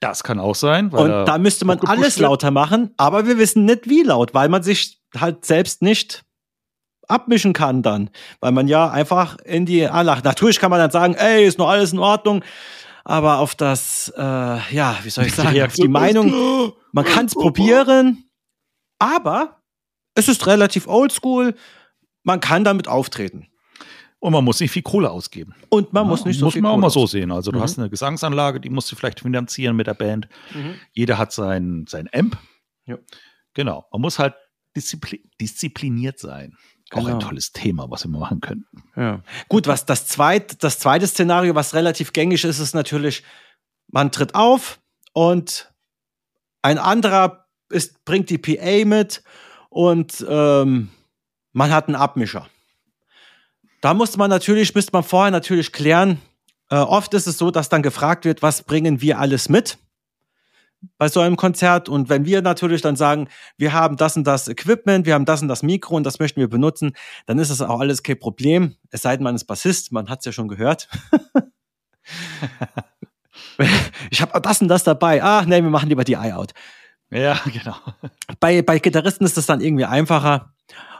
Das 0.00 0.22
kann 0.22 0.38
auch 0.38 0.54
sein. 0.54 0.92
Weil 0.92 1.10
Und 1.10 1.26
da 1.26 1.38
müsste 1.38 1.64
man 1.64 1.80
alles 1.80 2.18
wird. 2.18 2.28
lauter 2.28 2.50
machen, 2.50 2.92
aber 2.96 3.26
wir 3.26 3.38
wissen 3.38 3.64
nicht, 3.64 3.88
wie 3.88 4.02
laut, 4.02 4.34
weil 4.34 4.48
man 4.48 4.62
sich 4.62 5.00
halt 5.16 5.44
selbst 5.44 5.82
nicht 5.82 6.24
abmischen 7.08 7.52
kann 7.52 7.82
dann. 7.82 8.10
Weil 8.40 8.52
man 8.52 8.68
ja 8.68 8.90
einfach 8.90 9.38
in 9.44 9.66
die 9.66 9.86
Anlage. 9.86 10.22
Natürlich 10.22 10.58
kann 10.58 10.70
man 10.70 10.80
dann 10.80 10.90
sagen, 10.90 11.14
ey, 11.14 11.46
ist 11.46 11.58
noch 11.58 11.68
alles 11.68 11.92
in 11.92 11.98
Ordnung. 11.98 12.44
Aber 13.04 13.38
auf 13.38 13.54
das, 13.54 14.12
äh, 14.16 14.20
ja, 14.20 14.98
wie 15.02 15.10
soll 15.10 15.26
ich 15.26 15.34
sagen, 15.34 15.60
auf 15.62 15.74
die 15.74 15.88
Meinung, 15.88 16.72
man 16.92 17.04
kann 17.04 17.26
es 17.26 17.34
probieren, 17.34 18.24
aber 18.98 19.60
es 20.14 20.28
ist 20.28 20.46
relativ 20.46 20.86
oldschool. 20.86 21.54
Man 22.22 22.40
kann 22.40 22.64
damit 22.64 22.88
auftreten. 22.88 23.48
Und 24.24 24.32
man 24.32 24.42
muss 24.42 24.58
nicht 24.58 24.70
viel 24.70 24.80
Kohle 24.80 25.10
ausgeben. 25.10 25.54
Und 25.68 25.92
man 25.92 26.04
Ja, 26.04 26.08
muss 26.08 26.24
nicht 26.24 26.38
so 26.38 26.46
muss 26.46 26.54
viel 26.54 26.62
man 26.62 26.70
auch 26.70 26.74
Kohle 26.76 26.80
mal 26.86 26.90
so 26.90 27.06
sehen. 27.06 27.30
Also 27.30 27.50
du 27.52 27.58
Mhm. 27.58 27.62
hast 27.62 27.78
eine 27.78 27.90
Gesangsanlage, 27.90 28.58
die 28.58 28.70
musst 28.70 28.90
du 28.90 28.96
vielleicht 28.96 29.20
finanzieren 29.20 29.76
mit 29.76 29.86
der 29.86 29.92
Band. 29.92 30.28
Mhm. 30.54 30.76
Jeder 30.92 31.18
hat 31.18 31.30
sein, 31.32 31.84
sein 31.86 32.08
Amp. 32.10 32.38
Ja. 32.86 32.96
Genau. 33.52 33.84
Man 33.92 34.00
muss 34.00 34.18
halt 34.18 34.32
diszipli 34.74 35.22
diszipliniert 35.38 36.18
sein. 36.18 36.56
Auch 36.92 37.00
Genau. 37.04 37.10
ein 37.16 37.20
tolles 37.20 37.52
Thema, 37.52 37.90
was 37.90 38.04
wir 38.04 38.10
mal 38.12 38.20
machen 38.20 38.40
können. 38.40 38.64
Ja. 38.96 39.22
Gut, 39.50 39.66
was 39.66 39.84
das 39.84 40.06
zweite, 40.06 40.56
das 40.56 40.78
zweite 40.78 41.06
Szenario, 41.06 41.54
was 41.54 41.74
relativ 41.74 42.14
gängig 42.14 42.44
ist, 42.44 42.58
ist 42.60 42.72
natürlich, 42.74 43.24
man 43.88 44.10
tritt 44.10 44.34
auf 44.34 44.80
und 45.12 45.70
ein 46.62 46.78
anderer 46.78 47.46
ist, 47.68 48.06
bringt 48.06 48.30
die 48.30 48.38
PA 48.38 48.86
mit 48.86 49.22
und 49.68 50.24
ähm, 50.26 50.88
man 51.52 51.70
hat 51.70 51.88
einen 51.88 51.96
Abmischer. 51.96 52.48
Da 53.84 53.92
muss 53.92 54.16
man 54.16 54.30
natürlich, 54.30 54.74
müsste 54.74 54.92
man 54.94 55.02
vorher 55.02 55.30
natürlich 55.30 55.70
klären. 55.70 56.18
Äh, 56.70 56.76
oft 56.76 57.12
ist 57.12 57.26
es 57.26 57.36
so, 57.36 57.50
dass 57.50 57.68
dann 57.68 57.82
gefragt 57.82 58.24
wird, 58.24 58.40
was 58.40 58.62
bringen 58.62 59.02
wir 59.02 59.18
alles 59.18 59.50
mit 59.50 59.76
bei 60.96 61.10
so 61.10 61.20
einem 61.20 61.36
Konzert? 61.36 61.90
Und 61.90 62.08
wenn 62.08 62.24
wir 62.24 62.40
natürlich 62.40 62.80
dann 62.80 62.96
sagen, 62.96 63.28
wir 63.58 63.74
haben 63.74 63.98
das 63.98 64.16
und 64.16 64.24
das 64.24 64.48
Equipment, 64.48 65.04
wir 65.04 65.12
haben 65.12 65.26
das 65.26 65.42
und 65.42 65.48
das 65.48 65.62
Mikro 65.62 65.96
und 65.96 66.04
das 66.04 66.18
möchten 66.18 66.40
wir 66.40 66.48
benutzen, 66.48 66.96
dann 67.26 67.38
ist 67.38 67.50
es 67.50 67.60
auch 67.60 67.78
alles 67.78 68.02
kein 68.02 68.18
Problem. 68.18 68.74
Es 68.88 69.02
sei 69.02 69.18
denn, 69.18 69.24
man 69.24 69.34
ist 69.34 69.44
Bassist, 69.44 69.92
man 69.92 70.08
hat 70.08 70.20
es 70.20 70.24
ja 70.24 70.32
schon 70.32 70.48
gehört. 70.48 70.88
ich 74.10 74.22
habe 74.22 74.40
das 74.40 74.62
und 74.62 74.68
das 74.68 74.82
dabei. 74.82 75.22
Ah, 75.22 75.44
nee, 75.46 75.60
wir 75.60 75.68
machen 75.68 75.90
lieber 75.90 76.04
die 76.04 76.14
Eye-Out. 76.14 76.54
Ja, 77.10 77.38
genau. 77.52 77.76
Bei, 78.40 78.62
bei 78.62 78.78
Gitarristen 78.78 79.26
ist 79.26 79.36
das 79.36 79.44
dann 79.44 79.60
irgendwie 79.60 79.84
einfacher, 79.84 80.53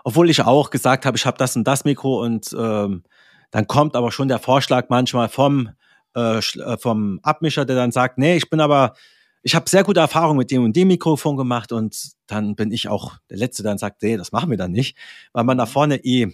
obwohl 0.05 0.31
ich 0.31 0.43
auch 0.43 0.71
gesagt 0.71 1.07
habe, 1.07 1.17
ich 1.17 1.27
habe 1.27 1.39
das 1.39 1.57
und 1.57 1.65
das 1.65 1.85
Mikro 1.85 2.23
und 2.23 2.55
ähm, 2.57 3.03
dann 3.51 3.67
kommt 3.67 3.97
aber 3.97 4.13
schon 4.13 4.29
der 4.29 4.39
Vorschlag 4.39 4.87
manchmal 4.91 5.29
vom, 5.29 5.71
äh, 6.15 6.39
äh, 6.39 6.77
vom 6.79 7.19
Abmischer, 7.23 7.65
der 7.65 7.75
dann 7.75 7.91
sagt, 7.91 8.19
nee, 8.19 8.37
ich 8.37 8.51
bin 8.51 8.61
aber, 8.61 8.95
ich 9.43 9.55
habe 9.55 9.69
sehr 9.69 9.83
gute 9.83 10.01
Erfahrungen 10.01 10.39
mit 10.39 10.51
dem 10.51 10.63
und 10.63 10.77
dem 10.77 10.89
Mikrofon 10.89 11.37
gemacht 11.37 11.73
und 11.73 12.13
dann 12.27 12.55
bin 12.55 12.71
ich 12.71 12.89
auch 12.89 13.17
der 13.31 13.39
Letzte, 13.39 13.63
der 13.63 13.73
dann 13.73 13.79
sagt, 13.79 14.03
nee, 14.03 14.17
das 14.17 14.31
machen 14.31 14.51
wir 14.51 14.59
dann 14.59 14.73
nicht, 14.73 14.97
weil 15.33 15.45
man 15.45 15.57
da 15.57 15.67
vorne 15.67 15.97
eh, 16.05 16.31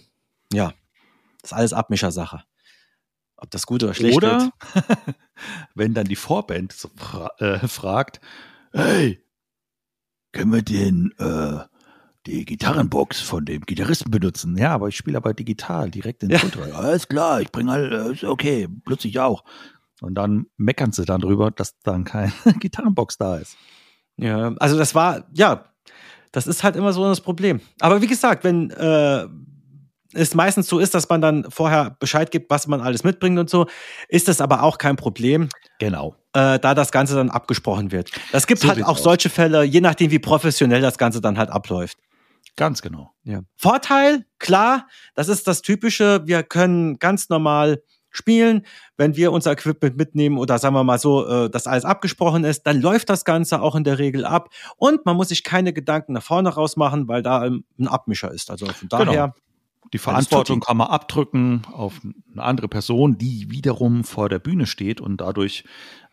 ja, 0.53 0.73
das 1.41 1.51
ist 1.51 1.57
alles 1.57 1.73
Abmischersache. 1.73 2.43
Ob 3.37 3.49
das 3.49 3.65
gut 3.65 3.83
oder 3.83 3.93
schlecht 3.93 4.21
wird. 4.21 4.33
Oder 4.33 4.51
wenn 5.75 5.93
dann 5.93 6.05
die 6.05 6.15
Vorband 6.15 6.73
so 6.73 6.89
fra 6.95 7.31
äh, 7.39 7.67
fragt, 7.67 8.19
hey, 8.73 9.23
können 10.31 10.53
wir 10.53 10.61
den, 10.61 11.13
äh, 11.17 11.70
die 12.27 12.45
Gitarrenbox 12.45 13.19
von 13.21 13.45
dem 13.45 13.61
Gitarristen 13.61 14.11
benutzen? 14.11 14.57
Ja, 14.57 14.73
aber 14.73 14.87
ich 14.87 14.95
spiele 14.97 15.17
aber 15.17 15.33
digital, 15.33 15.89
direkt 15.89 16.23
in 16.23 16.29
den 16.29 16.37
Ja. 16.39 16.61
Rein. 16.61 16.71
Alles 16.73 17.07
klar, 17.07 17.41
ich 17.41 17.51
bringe 17.51 17.71
halt, 17.71 17.91
ist 18.13 18.23
okay, 18.23 18.67
plötzlich 18.85 19.19
auch. 19.19 19.43
Und 20.01 20.15
dann 20.15 20.45
meckern 20.57 20.91
sie 20.91 21.05
dann 21.05 21.21
drüber, 21.21 21.51
dass 21.51 21.79
dann 21.81 22.03
keine 22.03 22.31
Gitarrenbox 22.59 23.17
da 23.17 23.37
ist. 23.37 23.55
Ja, 24.17 24.53
also 24.59 24.77
das 24.77 24.93
war, 24.95 25.25
ja, 25.33 25.65
das 26.31 26.47
ist 26.47 26.63
halt 26.63 26.75
immer 26.75 26.93
so 26.93 27.03
das 27.05 27.21
Problem. 27.21 27.59
Aber 27.79 28.01
wie 28.01 28.07
gesagt, 28.07 28.43
wenn 28.43 28.69
äh, 28.71 29.25
es 30.13 30.35
meistens 30.35 30.67
so 30.67 30.79
ist, 30.79 30.93
dass 30.93 31.07
man 31.09 31.21
dann 31.21 31.49
vorher 31.49 31.95
Bescheid 31.99 32.31
gibt, 32.31 32.49
was 32.49 32.67
man 32.67 32.81
alles 32.81 33.03
mitbringt 33.03 33.39
und 33.39 33.49
so, 33.49 33.67
ist 34.09 34.27
das 34.27 34.41
aber 34.41 34.63
auch 34.63 34.77
kein 34.77 34.95
Problem, 34.95 35.49
Genau. 35.79 36.15
äh, 36.33 36.59
da 36.59 36.73
das 36.75 36.91
Ganze 36.91 37.15
dann 37.15 37.29
abgesprochen 37.29 37.91
wird. 37.91 38.11
Das 38.31 38.45
gibt 38.47 38.61
So 38.61 38.67
halt 38.69 38.83
auch 38.83 38.89
aus. 38.89 39.03
solche 39.03 39.29
Fälle, 39.29 39.63
je 39.63 39.81
nachdem, 39.81 40.11
wie 40.11 40.19
professionell 40.19 40.81
das 40.81 40.97
Ganze 40.97 41.21
dann 41.21 41.37
halt 41.37 41.49
abläuft. 41.49 41.97
Ganz 42.55 42.81
genau. 42.81 43.11
Ja. 43.23 43.41
Vorteil, 43.55 44.25
klar, 44.39 44.87
das 45.15 45.29
ist 45.29 45.47
das 45.47 45.61
Typische, 45.61 46.21
wir 46.25 46.43
können 46.43 46.99
ganz 46.99 47.29
normal 47.29 47.81
spielen. 48.09 48.65
Wenn 48.97 49.15
wir 49.15 49.31
unser 49.31 49.53
Equipment 49.53 49.95
mitnehmen 49.95 50.37
oder 50.37 50.59
sagen 50.59 50.75
wir 50.75 50.83
mal 50.83 50.99
so, 50.99 51.25
äh, 51.25 51.49
dass 51.49 51.65
alles 51.65 51.85
abgesprochen 51.85 52.43
ist, 52.43 52.63
dann 52.67 52.81
läuft 52.81 53.09
das 53.09 53.23
Ganze 53.23 53.61
auch 53.61 53.73
in 53.75 53.85
der 53.85 53.99
Regel 53.99 54.25
ab 54.25 54.49
und 54.75 55.05
man 55.05 55.15
muss 55.15 55.29
sich 55.29 55.43
keine 55.45 55.71
Gedanken 55.71 56.13
nach 56.13 56.23
vorne 56.23 56.49
raus 56.49 56.75
machen, 56.75 57.07
weil 57.07 57.23
da 57.23 57.45
ähm, 57.45 57.63
ein 57.79 57.87
Abmischer 57.87 58.31
ist. 58.31 58.51
Also 58.51 58.65
von 58.65 58.89
Genau. 58.89 59.05
daher, 59.05 59.35
Die 59.93 59.97
Verantwortung 59.97 60.59
kann 60.59 60.75
man 60.77 60.87
abdrücken 60.87 61.61
auf 61.71 62.01
eine 62.33 62.43
andere 62.43 62.67
Person, 62.67 63.17
die 63.17 63.49
wiederum 63.49 64.03
vor 64.03 64.27
der 64.27 64.39
Bühne 64.39 64.65
steht 64.65 64.99
und 64.99 65.17
dadurch 65.17 65.63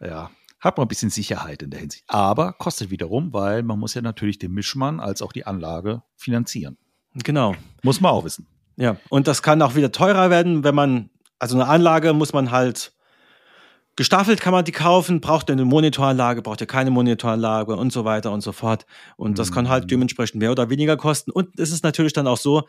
ja, 0.01 0.31
hat 0.61 0.77
man 0.77 0.87
ein 0.87 0.89
bisschen 0.89 1.11
Sicherheit 1.11 1.63
in 1.63 1.71
der 1.71 1.81
Hinsicht. 1.81 2.05
Aber 2.09 2.53
kostet 2.53 2.91
wiederum, 2.91 3.33
weil 3.33 3.63
man 3.63 3.79
muss 3.79 3.95
ja 3.95 4.03
natürlich 4.03 4.39
den 4.39 4.53
Mischmann 4.53 4.99
als 5.01 5.23
auch 5.23 5.33
die 5.33 5.47
Anlage 5.47 6.03
finanzieren. 6.17 6.77
genau. 7.15 7.55
Muss 7.83 8.01
man 8.01 8.13
auch 8.13 8.25
wissen. 8.25 8.47
Ja, 8.77 8.97
und 9.09 9.27
das 9.29 9.43
kann 9.43 9.61
auch 9.63 9.75
wieder 9.75 9.93
teurer 9.93 10.31
werden, 10.31 10.63
wenn 10.65 10.75
man, 10.75 11.11
also 11.39 11.57
eine 11.57 11.67
Anlage 11.67 12.13
muss 12.13 12.33
man 12.33 12.51
halt 12.51 12.93
gestaffelt 13.97 14.41
kann 14.41 14.53
man 14.53 14.65
die 14.65 14.71
kaufen, 14.71 15.21
braucht 15.21 15.51
ihr 15.51 15.55
eine 15.55 15.65
Monitoranlage, 15.65 16.41
braucht 16.41 16.61
ihr 16.61 16.69
keine 16.69 16.93
Monitoranlage 16.93 17.75
und 17.75 17.93
so 17.93 18.05
weiter 18.05 18.31
und 18.31 18.43
so 18.43 18.53
fort. 18.53 18.87
Und 19.17 19.41
das 19.41 19.51
kann 19.51 19.69
halt 19.69 19.85
Mhm. 19.85 19.89
dementsprechend 19.89 20.39
mehr 20.39 20.53
oder 20.53 20.71
weniger 20.71 20.97
kosten. 20.97 21.33
Und 21.33 21.59
es 21.59 21.73
ist 21.73 21.83
natürlich 21.83 22.13
dann 22.13 22.29
auch 22.29 22.37
so, 22.37 22.69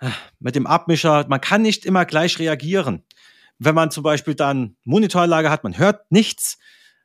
äh, 0.00 0.10
mit 0.40 0.56
dem 0.56 0.66
Abmischer, 0.66 1.24
man 1.28 1.40
kann 1.40 1.62
nicht 1.62 1.86
immer 1.86 2.04
gleich 2.04 2.40
reagieren. 2.40 3.04
Wenn 3.60 3.76
man 3.76 3.92
zum 3.92 4.02
Beispiel 4.02 4.34
dann 4.34 4.76
Monitoranlage 4.82 5.50
hat, 5.50 5.62
man 5.62 5.78
hört 5.78 6.10
nichts, 6.10 6.58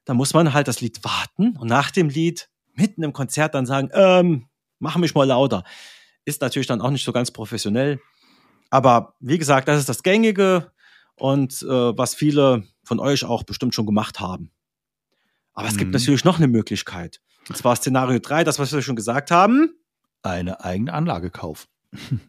dann 0.05 0.17
muss 0.17 0.33
man 0.33 0.53
halt 0.53 0.67
das 0.67 0.81
Lied 0.81 1.03
warten 1.03 1.57
und 1.57 1.67
nach 1.67 1.91
dem 1.91 2.09
Lied 2.09 2.49
mitten 2.73 3.03
im 3.03 3.13
Konzert 3.13 3.53
dann 3.53 3.65
sagen, 3.65 3.89
ähm, 3.93 4.47
mach 4.79 4.97
mich 4.97 5.13
mal 5.15 5.25
lauter. 5.27 5.63
Ist 6.25 6.41
natürlich 6.41 6.67
dann 6.67 6.81
auch 6.81 6.89
nicht 6.91 7.03
so 7.03 7.11
ganz 7.11 7.31
professionell. 7.31 7.99
Aber 8.69 9.15
wie 9.19 9.37
gesagt, 9.37 9.67
das 9.67 9.79
ist 9.79 9.89
das 9.89 10.03
Gängige 10.03 10.71
und 11.15 11.61
äh, 11.63 11.67
was 11.97 12.15
viele 12.15 12.63
von 12.83 12.99
euch 12.99 13.25
auch 13.25 13.43
bestimmt 13.43 13.75
schon 13.75 13.85
gemacht 13.85 14.19
haben. 14.19 14.51
Aber 15.53 15.67
es 15.67 15.77
gibt 15.77 15.89
Mhm. 15.89 15.93
natürlich 15.93 16.23
noch 16.23 16.37
eine 16.37 16.47
Möglichkeit. 16.47 17.19
Und 17.49 17.57
zwar 17.57 17.75
Szenario 17.75 18.19
3, 18.19 18.43
das, 18.43 18.59
was 18.59 18.71
wir 18.71 18.81
schon 18.81 18.95
gesagt 18.95 19.31
haben. 19.31 19.73
Eine 20.23 20.63
eigene 20.63 20.93
Anlage 20.93 21.29
kaufen. 21.31 21.67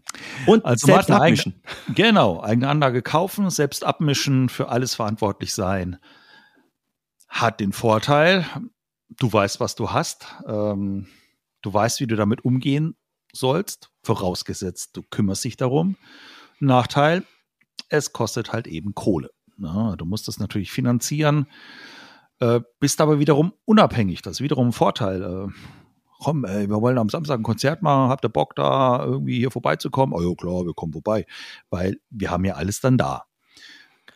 Und 0.47 0.65
Also 0.65 0.87
selbst 0.87 1.11
abmischen. 1.11 1.63
Genau, 1.95 2.43
eigene 2.43 2.69
Anlage 2.69 3.03
kaufen, 3.03 3.49
selbst 3.51 3.85
abmischen, 3.85 4.49
für 4.49 4.69
alles 4.69 4.95
verantwortlich 4.97 5.55
sein. 5.55 5.99
Hat 7.33 7.61
den 7.61 7.73
Vorteil, 7.73 8.47
du 9.09 9.33
weißt, 9.33 9.59
was 9.59 9.75
du 9.75 9.90
hast. 9.90 10.27
Ähm, 10.47 11.09
du 11.62 11.73
weißt, 11.73 12.01
wie 12.01 12.07
du 12.07 12.14
damit 12.14 12.45
umgehen 12.45 12.95
sollst, 13.33 13.90
vorausgesetzt, 14.03 14.90
du 14.97 15.03
kümmerst 15.03 15.42
dich 15.45 15.57
darum. 15.57 15.97
Nachteil, 16.61 17.25
es 17.88 18.12
kostet 18.12 18.53
halt 18.53 18.66
eben 18.66 18.95
Kohle. 18.95 19.31
Na, 19.57 19.97
du 19.97 20.05
musst 20.05 20.29
das 20.29 20.38
natürlich 20.38 20.71
finanzieren, 20.71 21.47
äh, 22.38 22.61
bist 22.81 23.01
aber 23.01 23.18
wiederum 23.18 23.55
unabhängig. 23.64 24.21
Das 24.21 24.35
ist 24.35 24.40
wiederum 24.42 24.68
ein 24.68 24.73
Vorteil. 24.73 25.23
Äh, 25.23 25.49
komm, 26.21 26.45
ey, 26.45 26.68
wir 26.68 26.83
wollen 26.83 26.99
am 26.99 27.09
Samstag 27.09 27.40
ein 27.40 27.45
Konzert 27.45 27.81
machen, 27.81 28.11
habt 28.11 28.27
ihr 28.27 28.29
Bock 28.29 28.55
da 28.57 29.03
irgendwie 29.03 29.38
hier 29.38 29.51
vorbeizukommen? 29.51 30.14
Oh 30.14 30.21
ja, 30.21 30.35
klar, 30.35 30.66
wir 30.66 30.75
kommen 30.75 30.92
vorbei, 30.92 31.25
weil 31.71 31.99
wir 32.11 32.31
haben 32.31 32.45
ja 32.45 32.57
alles 32.57 32.81
dann 32.81 32.99
da. 32.99 33.25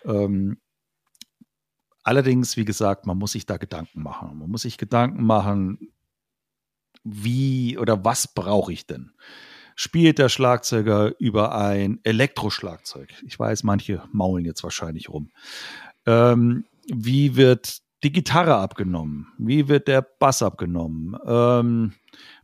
Ähm, 0.05 0.59
Allerdings, 2.07 2.57
wie 2.57 2.65
gesagt, 2.65 3.05
man 3.05 3.19
muss 3.19 3.33
sich 3.33 3.47
da 3.47 3.57
Gedanken 3.57 4.01
machen. 4.01 4.39
Man 4.39 4.49
muss 4.49 4.63
sich 4.63 4.79
Gedanken 4.79 5.25
machen, 5.25 5.91
wie 7.03 7.77
oder 7.79 8.05
was 8.05 8.33
brauche 8.33 8.73
ich 8.73 8.87
denn? 8.87 9.11
Spielt 9.75 10.21
der 10.21 10.29
Schlagzeuger 10.29 11.19
über 11.19 11.57
ein 11.57 11.99
Elektroschlagzeug? 12.05 13.13
Ich 13.27 13.37
weiß, 13.37 13.65
manche 13.65 14.05
maulen 14.13 14.45
jetzt 14.45 14.63
wahrscheinlich 14.63 15.09
rum. 15.09 15.31
Ähm, 16.07 16.67
wie 16.87 17.35
wird 17.35 17.79
die 18.05 18.13
Gitarre 18.13 18.55
abgenommen? 18.55 19.27
Wie 19.37 19.67
wird 19.67 19.89
der 19.89 20.03
Bass 20.03 20.45
abgenommen? 20.45 21.17
Ähm, 21.27 21.95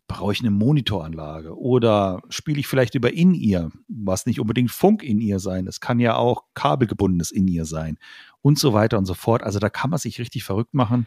brauche 0.08 0.32
ich 0.32 0.40
eine 0.40 0.50
Monitoranlage? 0.50 1.56
Oder 1.56 2.20
spiele 2.30 2.58
ich 2.58 2.66
vielleicht 2.66 2.96
über 2.96 3.12
In-Ear, 3.12 3.70
was 4.04 4.26
nicht 4.26 4.40
unbedingt 4.40 4.70
Funk-In-Ear 4.70 5.38
sein, 5.38 5.66
es 5.66 5.80
kann 5.80 6.00
ja 6.00 6.16
auch 6.16 6.44
kabelgebundenes 6.54 7.30
In-Ear 7.30 7.64
sein 7.64 7.98
und 8.40 8.58
so 8.58 8.72
weiter 8.72 8.98
und 8.98 9.06
so 9.06 9.14
fort. 9.14 9.42
Also 9.42 9.58
da 9.58 9.70
kann 9.70 9.90
man 9.90 9.98
sich 9.98 10.18
richtig 10.18 10.44
verrückt 10.44 10.74
machen. 10.74 11.06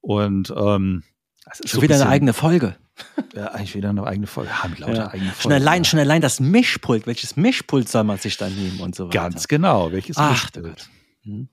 Und 0.00 0.52
ähm, 0.56 1.04
das 1.44 1.60
ist 1.60 1.70
schon 1.70 1.78
so 1.78 1.82
wieder 1.82 1.94
bisschen, 1.94 2.06
eine 2.06 2.14
eigene 2.14 2.32
Folge. 2.32 2.76
Ja, 3.34 3.46
eigentlich 3.46 3.74
wieder 3.74 3.88
eine 3.88 4.04
eigene 4.04 4.26
Folge. 4.26 4.62
Haben 4.62 4.76
lauter 4.76 4.94
ja. 4.94 5.06
eigene 5.08 5.30
Folge. 5.30 5.42
Schon 5.42 5.52
allein, 5.52 5.82
ja. 5.82 5.88
schon 5.88 5.98
allein 6.00 6.20
das 6.20 6.38
Mischpult. 6.38 7.06
Welches 7.06 7.36
Mischpult 7.36 7.88
soll 7.88 8.04
man 8.04 8.18
sich 8.18 8.36
dann 8.36 8.54
nehmen 8.54 8.80
und 8.80 8.94
so 8.94 9.06
weiter? 9.06 9.18
Ganz 9.18 9.48
genau. 9.48 9.90
Welches 9.92 10.18
Ach, 10.18 10.30
Mischpult? 10.30 10.90
Hm. 11.22 11.48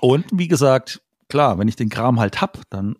Und 0.00 0.26
wie 0.32 0.48
gesagt, 0.48 1.00
klar, 1.28 1.58
wenn 1.58 1.68
ich 1.68 1.76
den 1.76 1.88
Kram 1.88 2.18
halt 2.18 2.40
hab, 2.40 2.68
dann 2.70 2.96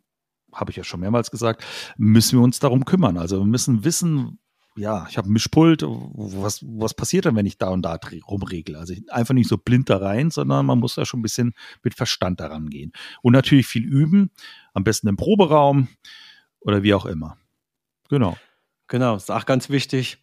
habe 0.52 0.70
ich 0.70 0.76
ja 0.76 0.84
schon 0.84 1.00
mehrmals 1.00 1.32
gesagt, 1.32 1.64
müssen 1.96 2.38
wir 2.38 2.44
uns 2.44 2.60
darum 2.60 2.84
kümmern. 2.84 3.18
Also 3.18 3.38
wir 3.40 3.46
müssen 3.46 3.84
wissen, 3.84 4.38
ja, 4.76 5.06
ich 5.10 5.18
habe 5.18 5.28
ein 5.28 5.32
Mischpult, 5.32 5.82
was, 5.82 6.64
was 6.64 6.94
passiert 6.94 7.24
denn, 7.24 7.36
wenn 7.36 7.46
ich 7.46 7.58
da 7.58 7.68
und 7.68 7.82
da 7.82 7.98
rumregle? 8.28 8.78
Also 8.78 8.94
einfach 9.08 9.34
nicht 9.34 9.48
so 9.48 9.58
blind 9.58 9.90
da 9.90 9.98
rein, 9.98 10.30
sondern 10.30 10.66
man 10.66 10.78
muss 10.78 10.94
da 10.94 11.04
schon 11.04 11.20
ein 11.20 11.22
bisschen 11.22 11.54
mit 11.82 11.94
Verstand 11.94 12.40
daran 12.40 12.70
gehen. 12.70 12.92
Und 13.22 13.32
natürlich 13.32 13.66
viel 13.66 13.84
üben, 13.84 14.30
am 14.72 14.84
besten 14.84 15.08
im 15.08 15.16
Proberaum 15.16 15.88
oder 16.60 16.82
wie 16.82 16.94
auch 16.94 17.06
immer. 17.06 17.36
Genau. 18.08 18.36
Genau, 18.88 19.16
ist 19.16 19.30
auch 19.30 19.46
ganz 19.46 19.70
wichtig. 19.70 20.22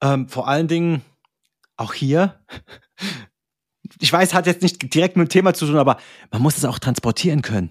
Ähm, 0.00 0.28
vor 0.28 0.48
allen 0.48 0.68
Dingen 0.68 1.02
auch 1.76 1.92
hier, 1.92 2.40
ich 4.00 4.12
weiß, 4.12 4.34
hat 4.34 4.46
jetzt 4.46 4.62
nicht 4.62 4.94
direkt 4.94 5.16
mit 5.16 5.28
dem 5.28 5.30
Thema 5.30 5.54
zu 5.54 5.66
tun, 5.66 5.76
aber 5.76 5.98
man 6.30 6.42
muss 6.42 6.56
es 6.56 6.64
auch 6.64 6.78
transportieren 6.78 7.42
können. 7.42 7.70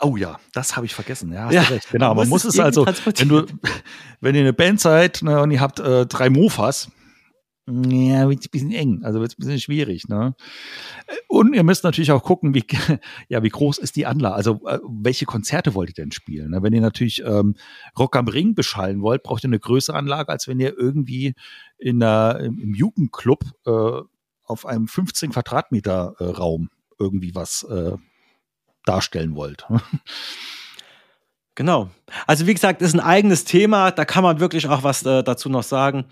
Oh 0.00 0.16
ja, 0.16 0.38
das 0.52 0.76
habe 0.76 0.86
ich 0.86 0.94
vergessen. 0.94 1.32
Ja, 1.32 1.44
hast 1.44 1.54
ja, 1.54 1.62
recht. 1.62 1.90
Genau, 1.90 2.14
man, 2.14 2.28
muss, 2.28 2.44
es, 2.44 2.54
es 2.54 2.60
also, 2.60 2.86
wenn 2.86 3.28
du, 3.28 3.46
wenn 4.20 4.34
ihr 4.34 4.40
eine 4.40 4.52
Band 4.52 4.80
seid 4.80 5.22
ne, 5.22 5.40
und 5.40 5.50
ihr 5.50 5.60
habt 5.60 5.78
äh, 5.78 6.06
drei 6.06 6.30
Mofas, 6.30 6.90
ja, 7.66 8.28
wird 8.28 8.44
ein 8.44 8.50
bisschen 8.50 8.72
eng, 8.72 9.04
also 9.04 9.20
wird 9.20 9.32
ein 9.32 9.36
bisschen 9.38 9.60
schwierig. 9.60 10.08
Ne? 10.08 10.34
Und 11.28 11.54
ihr 11.54 11.62
müsst 11.62 11.84
natürlich 11.84 12.10
auch 12.10 12.22
gucken, 12.22 12.54
wie, 12.54 12.64
ja, 13.28 13.42
wie 13.42 13.48
groß 13.48 13.78
ist 13.78 13.96
die 13.96 14.06
Anlage, 14.06 14.34
also 14.34 14.66
äh, 14.66 14.78
welche 14.88 15.26
Konzerte 15.26 15.74
wollt 15.74 15.90
ihr 15.90 15.94
denn 15.94 16.10
spielen? 16.10 16.50
Ne? 16.50 16.62
Wenn 16.62 16.72
ihr 16.72 16.80
natürlich 16.80 17.22
ähm, 17.24 17.54
Rock 17.98 18.16
am 18.16 18.26
Ring 18.26 18.54
beschallen 18.54 19.02
wollt, 19.02 19.22
braucht 19.22 19.44
ihr 19.44 19.48
eine 19.48 19.60
größere 19.60 19.96
Anlage, 19.96 20.30
als 20.30 20.48
wenn 20.48 20.58
ihr 20.58 20.76
irgendwie 20.76 21.34
in 21.78 22.00
der, 22.00 22.40
im 22.40 22.74
Jugendclub 22.74 23.44
äh, 23.66 24.02
auf 24.44 24.66
einem 24.66 24.88
15 24.88 25.30
Quadratmeter 25.30 26.14
äh, 26.18 26.24
Raum 26.24 26.70
irgendwie 26.98 27.34
was 27.34 27.62
äh, 27.64 27.96
darstellen 28.90 29.36
wollt. 29.36 29.66
Genau. 31.56 31.90
Also 32.26 32.46
wie 32.46 32.54
gesagt, 32.54 32.80
ist 32.80 32.94
ein 32.94 33.00
eigenes 33.00 33.44
Thema. 33.44 33.90
Da 33.90 34.06
kann 34.06 34.22
man 34.22 34.40
wirklich 34.40 34.66
auch 34.68 34.82
was 34.82 35.04
äh, 35.04 35.22
dazu 35.22 35.50
noch 35.50 35.62
sagen. 35.62 36.06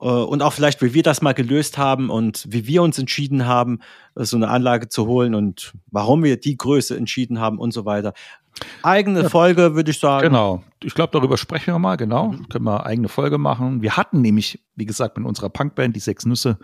Äh, 0.00 0.06
und 0.06 0.42
auch 0.42 0.52
vielleicht, 0.52 0.82
wie 0.82 0.94
wir 0.94 1.04
das 1.04 1.22
mal 1.22 1.32
gelöst 1.32 1.78
haben 1.78 2.10
und 2.10 2.44
wie 2.48 2.66
wir 2.66 2.82
uns 2.82 2.98
entschieden 2.98 3.46
haben, 3.46 3.80
äh, 4.16 4.24
so 4.24 4.36
eine 4.36 4.48
Anlage 4.48 4.88
zu 4.88 5.06
holen 5.06 5.36
und 5.36 5.74
warum 5.92 6.24
wir 6.24 6.40
die 6.40 6.56
Größe 6.56 6.96
entschieden 6.96 7.38
haben 7.38 7.58
und 7.58 7.72
so 7.72 7.84
weiter. 7.84 8.14
Eigene 8.82 9.22
ja, 9.22 9.28
Folge, 9.28 9.76
würde 9.76 9.92
ich 9.92 10.00
sagen. 10.00 10.28
Genau. 10.28 10.64
Ich 10.82 10.94
glaube, 10.94 11.12
darüber 11.12 11.36
sprechen 11.36 11.72
wir 11.72 11.78
mal, 11.78 11.96
genau. 11.96 12.32
Mhm. 12.32 12.48
Können 12.48 12.64
wir 12.64 12.84
eigene 12.84 13.08
Folge 13.08 13.38
machen. 13.38 13.82
Wir 13.82 13.96
hatten 13.96 14.20
nämlich, 14.22 14.58
wie 14.74 14.86
gesagt, 14.86 15.16
mit 15.18 15.26
unserer 15.26 15.50
Punkband, 15.50 15.94
die 15.94 16.00
Sechs 16.00 16.26
Nüsse, 16.26 16.58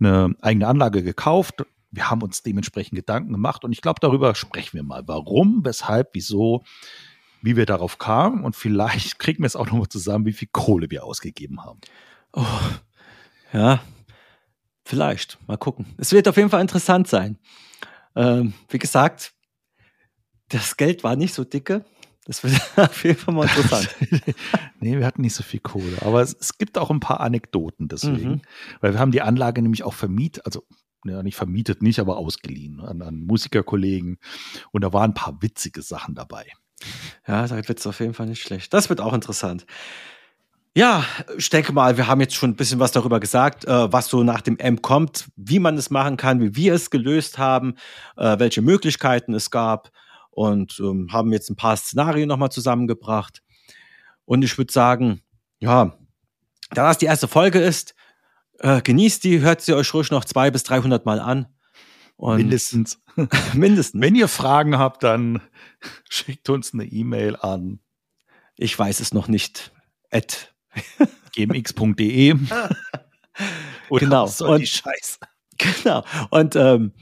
eine 0.00 0.34
eigene 0.40 0.68
Anlage 0.68 1.02
gekauft 1.02 1.64
wir 1.90 2.10
haben 2.10 2.22
uns 2.22 2.42
dementsprechend 2.42 2.96
Gedanken 2.96 3.32
gemacht 3.32 3.64
und 3.64 3.72
ich 3.72 3.80
glaube, 3.80 4.00
darüber 4.00 4.34
sprechen 4.34 4.76
wir 4.76 4.82
mal. 4.82 5.04
Warum, 5.06 5.64
weshalb, 5.64 6.10
wieso, 6.12 6.62
wie 7.42 7.56
wir 7.56 7.66
darauf 7.66 7.98
kamen 7.98 8.44
und 8.44 8.56
vielleicht 8.56 9.18
kriegen 9.18 9.42
wir 9.42 9.46
es 9.46 9.56
auch 9.56 9.66
nochmal 9.66 9.88
zusammen, 9.88 10.26
wie 10.26 10.32
viel 10.32 10.48
Kohle 10.52 10.90
wir 10.90 11.04
ausgegeben 11.04 11.64
haben. 11.64 11.80
Oh, 12.32 12.44
ja, 13.52 13.80
vielleicht. 14.84 15.38
Mal 15.46 15.56
gucken. 15.56 15.86
Es 15.96 16.12
wird 16.12 16.28
auf 16.28 16.36
jeden 16.36 16.50
Fall 16.50 16.60
interessant 16.60 17.08
sein. 17.08 17.38
Ähm, 18.14 18.52
wie 18.68 18.78
gesagt, 18.78 19.32
das 20.48 20.76
Geld 20.76 21.04
war 21.04 21.16
nicht 21.16 21.34
so 21.34 21.44
dicke. 21.44 21.84
Das 22.26 22.44
wird 22.44 22.60
auf 22.76 23.04
jeden 23.04 23.18
Fall 23.18 23.34
mal 23.34 23.44
interessant. 23.46 23.94
nee, 24.80 24.98
wir 24.98 25.06
hatten 25.06 25.22
nicht 25.22 25.34
so 25.34 25.42
viel 25.42 25.60
Kohle. 25.60 25.96
Aber 26.02 26.20
es, 26.20 26.36
es 26.38 26.58
gibt 26.58 26.76
auch 26.76 26.90
ein 26.90 27.00
paar 27.00 27.20
Anekdoten 27.20 27.88
deswegen. 27.88 28.30
Mhm. 28.30 28.42
Weil 28.80 28.92
wir 28.92 29.00
haben 29.00 29.12
die 29.12 29.22
Anlage 29.22 29.62
nämlich 29.62 29.82
auch 29.82 29.94
vermietet, 29.94 30.44
also 30.44 30.64
ja, 31.04 31.22
nicht 31.22 31.36
vermietet, 31.36 31.82
nicht, 31.82 32.00
aber 32.00 32.16
ausgeliehen 32.16 32.80
an, 32.80 33.02
an 33.02 33.24
Musikerkollegen. 33.24 34.18
Und 34.72 34.82
da 34.82 34.92
waren 34.92 35.10
ein 35.10 35.14
paar 35.14 35.40
witzige 35.42 35.82
Sachen 35.82 36.14
dabei. 36.14 36.46
Ja, 37.26 37.46
da 37.46 37.56
wird 37.56 37.78
es 37.78 37.86
auf 37.86 38.00
jeden 38.00 38.14
Fall 38.14 38.26
nicht 38.26 38.42
schlecht. 38.42 38.72
Das 38.72 38.88
wird 38.88 39.00
auch 39.00 39.12
interessant. 39.12 39.66
Ja, 40.74 41.04
ich 41.36 41.50
denke 41.50 41.72
mal, 41.72 41.96
wir 41.96 42.06
haben 42.06 42.20
jetzt 42.20 42.36
schon 42.36 42.50
ein 42.50 42.56
bisschen 42.56 42.78
was 42.78 42.92
darüber 42.92 43.18
gesagt, 43.18 43.64
äh, 43.64 43.92
was 43.92 44.08
so 44.08 44.22
nach 44.22 44.42
dem 44.42 44.58
M 44.58 44.80
kommt, 44.80 45.28
wie 45.34 45.58
man 45.58 45.76
es 45.76 45.90
machen 45.90 46.16
kann, 46.16 46.40
wie 46.40 46.54
wir 46.54 46.74
es 46.74 46.90
gelöst 46.90 47.38
haben, 47.38 47.74
äh, 48.16 48.38
welche 48.38 48.62
Möglichkeiten 48.62 49.34
es 49.34 49.50
gab 49.50 49.90
und 50.30 50.78
ähm, 50.78 51.08
haben 51.10 51.32
jetzt 51.32 51.50
ein 51.50 51.56
paar 51.56 51.76
Szenarien 51.76 52.28
nochmal 52.28 52.52
zusammengebracht. 52.52 53.42
Und 54.24 54.44
ich 54.44 54.56
würde 54.56 54.72
sagen, 54.72 55.22
ja, 55.58 55.98
da 56.70 56.86
das 56.86 56.98
die 56.98 57.06
erste 57.06 57.26
Folge 57.26 57.58
ist, 57.58 57.94
äh, 58.58 58.82
genießt 58.82 59.24
die, 59.24 59.40
hört 59.40 59.60
sie 59.60 59.74
euch 59.74 59.92
ruhig 59.94 60.10
noch 60.10 60.24
zwei 60.24 60.50
bis 60.50 60.62
300 60.64 61.06
Mal 61.06 61.20
an. 61.20 61.46
Und 62.16 62.38
mindestens. 62.38 63.00
mindestens. 63.54 64.00
Wenn 64.00 64.14
ihr 64.14 64.28
Fragen 64.28 64.78
habt, 64.78 65.02
dann 65.04 65.40
schickt 66.10 66.48
uns 66.50 66.74
eine 66.74 66.84
E-Mail 66.84 67.36
an. 67.36 67.80
Ich 68.56 68.76
weiß 68.76 69.00
es 69.00 69.14
noch 69.14 69.28
nicht. 69.28 69.72
At 70.10 70.54
gmx.de. 71.34 72.34
genau. 73.90 74.30
Und, 74.40 74.60
die 74.60 74.66
Scheiße. 74.66 75.18
Genau. 75.58 76.04
Und 76.30 76.56
ähm, 76.56 76.92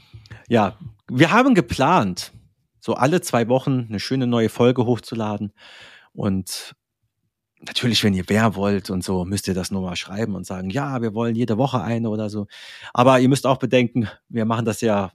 ja, 0.47 0.77
wir 1.09 1.31
haben 1.31 1.55
geplant, 1.55 2.31
so 2.79 2.93
alle 2.93 3.21
zwei 3.21 3.47
Wochen 3.47 3.87
eine 3.89 3.99
schöne 3.99 4.27
neue 4.27 4.49
Folge 4.49 4.85
hochzuladen. 4.85 5.51
Und 6.13 6.75
natürlich, 7.61 8.03
wenn 8.03 8.13
ihr 8.13 8.25
wer 8.27 8.55
wollt 8.55 8.89
und 8.89 9.03
so, 9.03 9.25
müsst 9.25 9.47
ihr 9.47 9.53
das 9.53 9.71
nur 9.71 9.81
mal 9.81 9.95
schreiben 9.95 10.35
und 10.35 10.45
sagen, 10.45 10.69
ja, 10.69 11.01
wir 11.01 11.13
wollen 11.13 11.35
jede 11.35 11.57
Woche 11.57 11.81
eine 11.81 12.09
oder 12.09 12.29
so. 12.29 12.47
Aber 12.93 13.19
ihr 13.19 13.29
müsst 13.29 13.45
auch 13.45 13.57
bedenken, 13.57 14.09
wir 14.29 14.45
machen 14.45 14.65
das 14.65 14.81
ja 14.81 15.11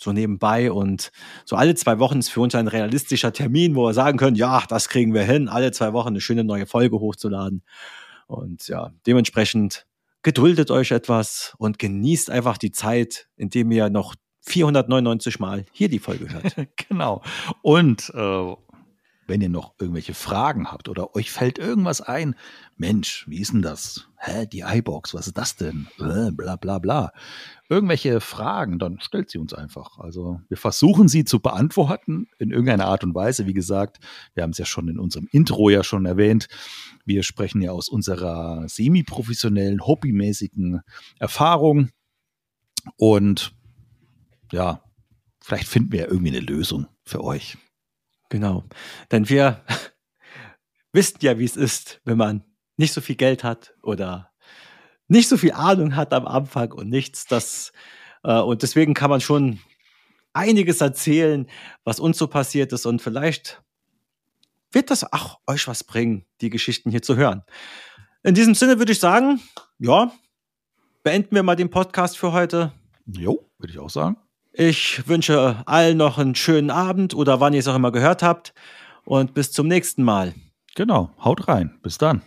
so 0.00 0.12
nebenbei 0.12 0.72
und 0.72 1.12
so 1.44 1.56
alle 1.56 1.74
zwei 1.74 1.98
Wochen 1.98 2.20
ist 2.20 2.30
für 2.30 2.40
uns 2.40 2.54
ein 2.54 2.68
realistischer 2.68 3.32
Termin, 3.32 3.74
wo 3.74 3.86
wir 3.86 3.94
sagen 3.94 4.18
können, 4.18 4.36
ja, 4.36 4.62
das 4.68 4.88
kriegen 4.88 5.12
wir 5.12 5.22
hin, 5.22 5.48
alle 5.48 5.72
zwei 5.72 5.92
Wochen 5.92 6.08
eine 6.08 6.20
schöne 6.22 6.42
neue 6.42 6.66
Folge 6.66 6.98
hochzuladen. 6.98 7.62
Und 8.26 8.66
ja, 8.68 8.92
dementsprechend 9.06 9.86
geduldet 10.22 10.70
euch 10.70 10.90
etwas 10.90 11.54
und 11.58 11.78
genießt 11.78 12.30
einfach 12.30 12.56
die 12.56 12.72
Zeit, 12.72 13.28
indem 13.36 13.70
ihr 13.70 13.90
noch 13.90 14.14
499 14.42 15.38
Mal 15.38 15.66
hier 15.72 15.88
die 15.88 15.98
Folge 15.98 16.28
hört. 16.32 16.54
genau. 16.88 17.22
Und 17.62 18.10
äh, 18.14 18.54
wenn 19.30 19.40
ihr 19.40 19.48
noch 19.48 19.74
irgendwelche 19.78 20.12
Fragen 20.12 20.72
habt 20.72 20.88
oder 20.88 21.14
euch 21.14 21.30
fällt 21.30 21.58
irgendwas 21.58 22.00
ein, 22.00 22.34
Mensch, 22.76 23.24
wie 23.28 23.40
ist 23.40 23.52
denn 23.52 23.62
das? 23.62 24.08
Hä, 24.18 24.46
die 24.46 24.64
iBox, 24.66 25.14
was 25.14 25.28
ist 25.28 25.38
das 25.38 25.54
denn? 25.54 25.86
Bla 25.96 26.56
bla 26.56 26.80
bla. 26.80 27.12
Irgendwelche 27.68 28.20
Fragen, 28.20 28.80
dann 28.80 28.98
stellt 28.98 29.30
sie 29.30 29.38
uns 29.38 29.54
einfach. 29.54 29.98
Also 29.98 30.40
wir 30.48 30.56
versuchen 30.56 31.06
sie 31.06 31.24
zu 31.24 31.38
beantworten 31.38 32.26
in 32.40 32.50
irgendeiner 32.50 32.86
Art 32.86 33.04
und 33.04 33.14
Weise. 33.14 33.46
Wie 33.46 33.54
gesagt, 33.54 33.98
wir 34.34 34.42
haben 34.42 34.50
es 34.50 34.58
ja 34.58 34.64
schon 34.64 34.88
in 34.88 34.98
unserem 34.98 35.28
Intro 35.30 35.70
ja 35.70 35.84
schon 35.84 36.06
erwähnt. 36.06 36.48
Wir 37.04 37.22
sprechen 37.22 37.62
ja 37.62 37.70
aus 37.70 37.88
unserer 37.88 38.68
semi-professionellen, 38.68 39.86
hobbymäßigen 39.86 40.80
Erfahrung. 41.20 41.90
Und 42.96 43.54
ja, 44.50 44.82
vielleicht 45.40 45.68
finden 45.68 45.92
wir 45.92 46.00
ja 46.00 46.06
irgendwie 46.08 46.36
eine 46.36 46.40
Lösung 46.40 46.88
für 47.04 47.22
euch. 47.22 47.56
Genau. 48.30 48.64
Denn 49.10 49.28
wir 49.28 49.62
wissen 50.92 51.18
ja, 51.20 51.38
wie 51.38 51.44
es 51.44 51.56
ist, 51.56 52.00
wenn 52.04 52.16
man 52.16 52.44
nicht 52.78 52.94
so 52.94 53.02
viel 53.02 53.16
Geld 53.16 53.44
hat 53.44 53.74
oder 53.82 54.32
nicht 55.08 55.28
so 55.28 55.36
viel 55.36 55.52
Ahnung 55.52 55.96
hat 55.96 56.14
am 56.14 56.26
Anfang 56.26 56.72
und 56.72 56.88
nichts. 56.88 57.26
Das, 57.26 57.72
äh, 58.22 58.38
und 58.38 58.62
deswegen 58.62 58.94
kann 58.94 59.10
man 59.10 59.20
schon 59.20 59.60
einiges 60.32 60.80
erzählen, 60.80 61.46
was 61.84 62.00
uns 62.00 62.16
so 62.16 62.28
passiert 62.28 62.72
ist. 62.72 62.86
Und 62.86 63.02
vielleicht 63.02 63.62
wird 64.72 64.90
das 64.90 65.12
auch 65.12 65.40
euch 65.46 65.66
was 65.66 65.84
bringen, 65.84 66.24
die 66.40 66.48
Geschichten 66.48 66.90
hier 66.90 67.02
zu 67.02 67.16
hören. 67.16 67.42
In 68.22 68.34
diesem 68.34 68.54
Sinne 68.54 68.78
würde 68.78 68.92
ich 68.92 69.00
sagen, 69.00 69.40
ja, 69.78 70.12
beenden 71.02 71.34
wir 71.34 71.42
mal 71.42 71.56
den 71.56 71.70
Podcast 71.70 72.16
für 72.16 72.32
heute. 72.32 72.72
Jo, 73.06 73.50
würde 73.58 73.72
ich 73.72 73.78
auch 73.78 73.90
sagen. 73.90 74.16
Ich 74.52 75.06
wünsche 75.06 75.62
allen 75.66 75.96
noch 75.96 76.18
einen 76.18 76.34
schönen 76.34 76.70
Abend 76.70 77.14
oder 77.14 77.40
wann 77.40 77.52
ihr 77.52 77.60
es 77.60 77.68
auch 77.68 77.76
immer 77.76 77.92
gehört 77.92 78.22
habt 78.22 78.52
und 79.04 79.34
bis 79.34 79.52
zum 79.52 79.68
nächsten 79.68 80.02
Mal. 80.02 80.34
Genau, 80.74 81.10
haut 81.22 81.48
rein. 81.48 81.78
Bis 81.82 81.98
dann. 81.98 82.22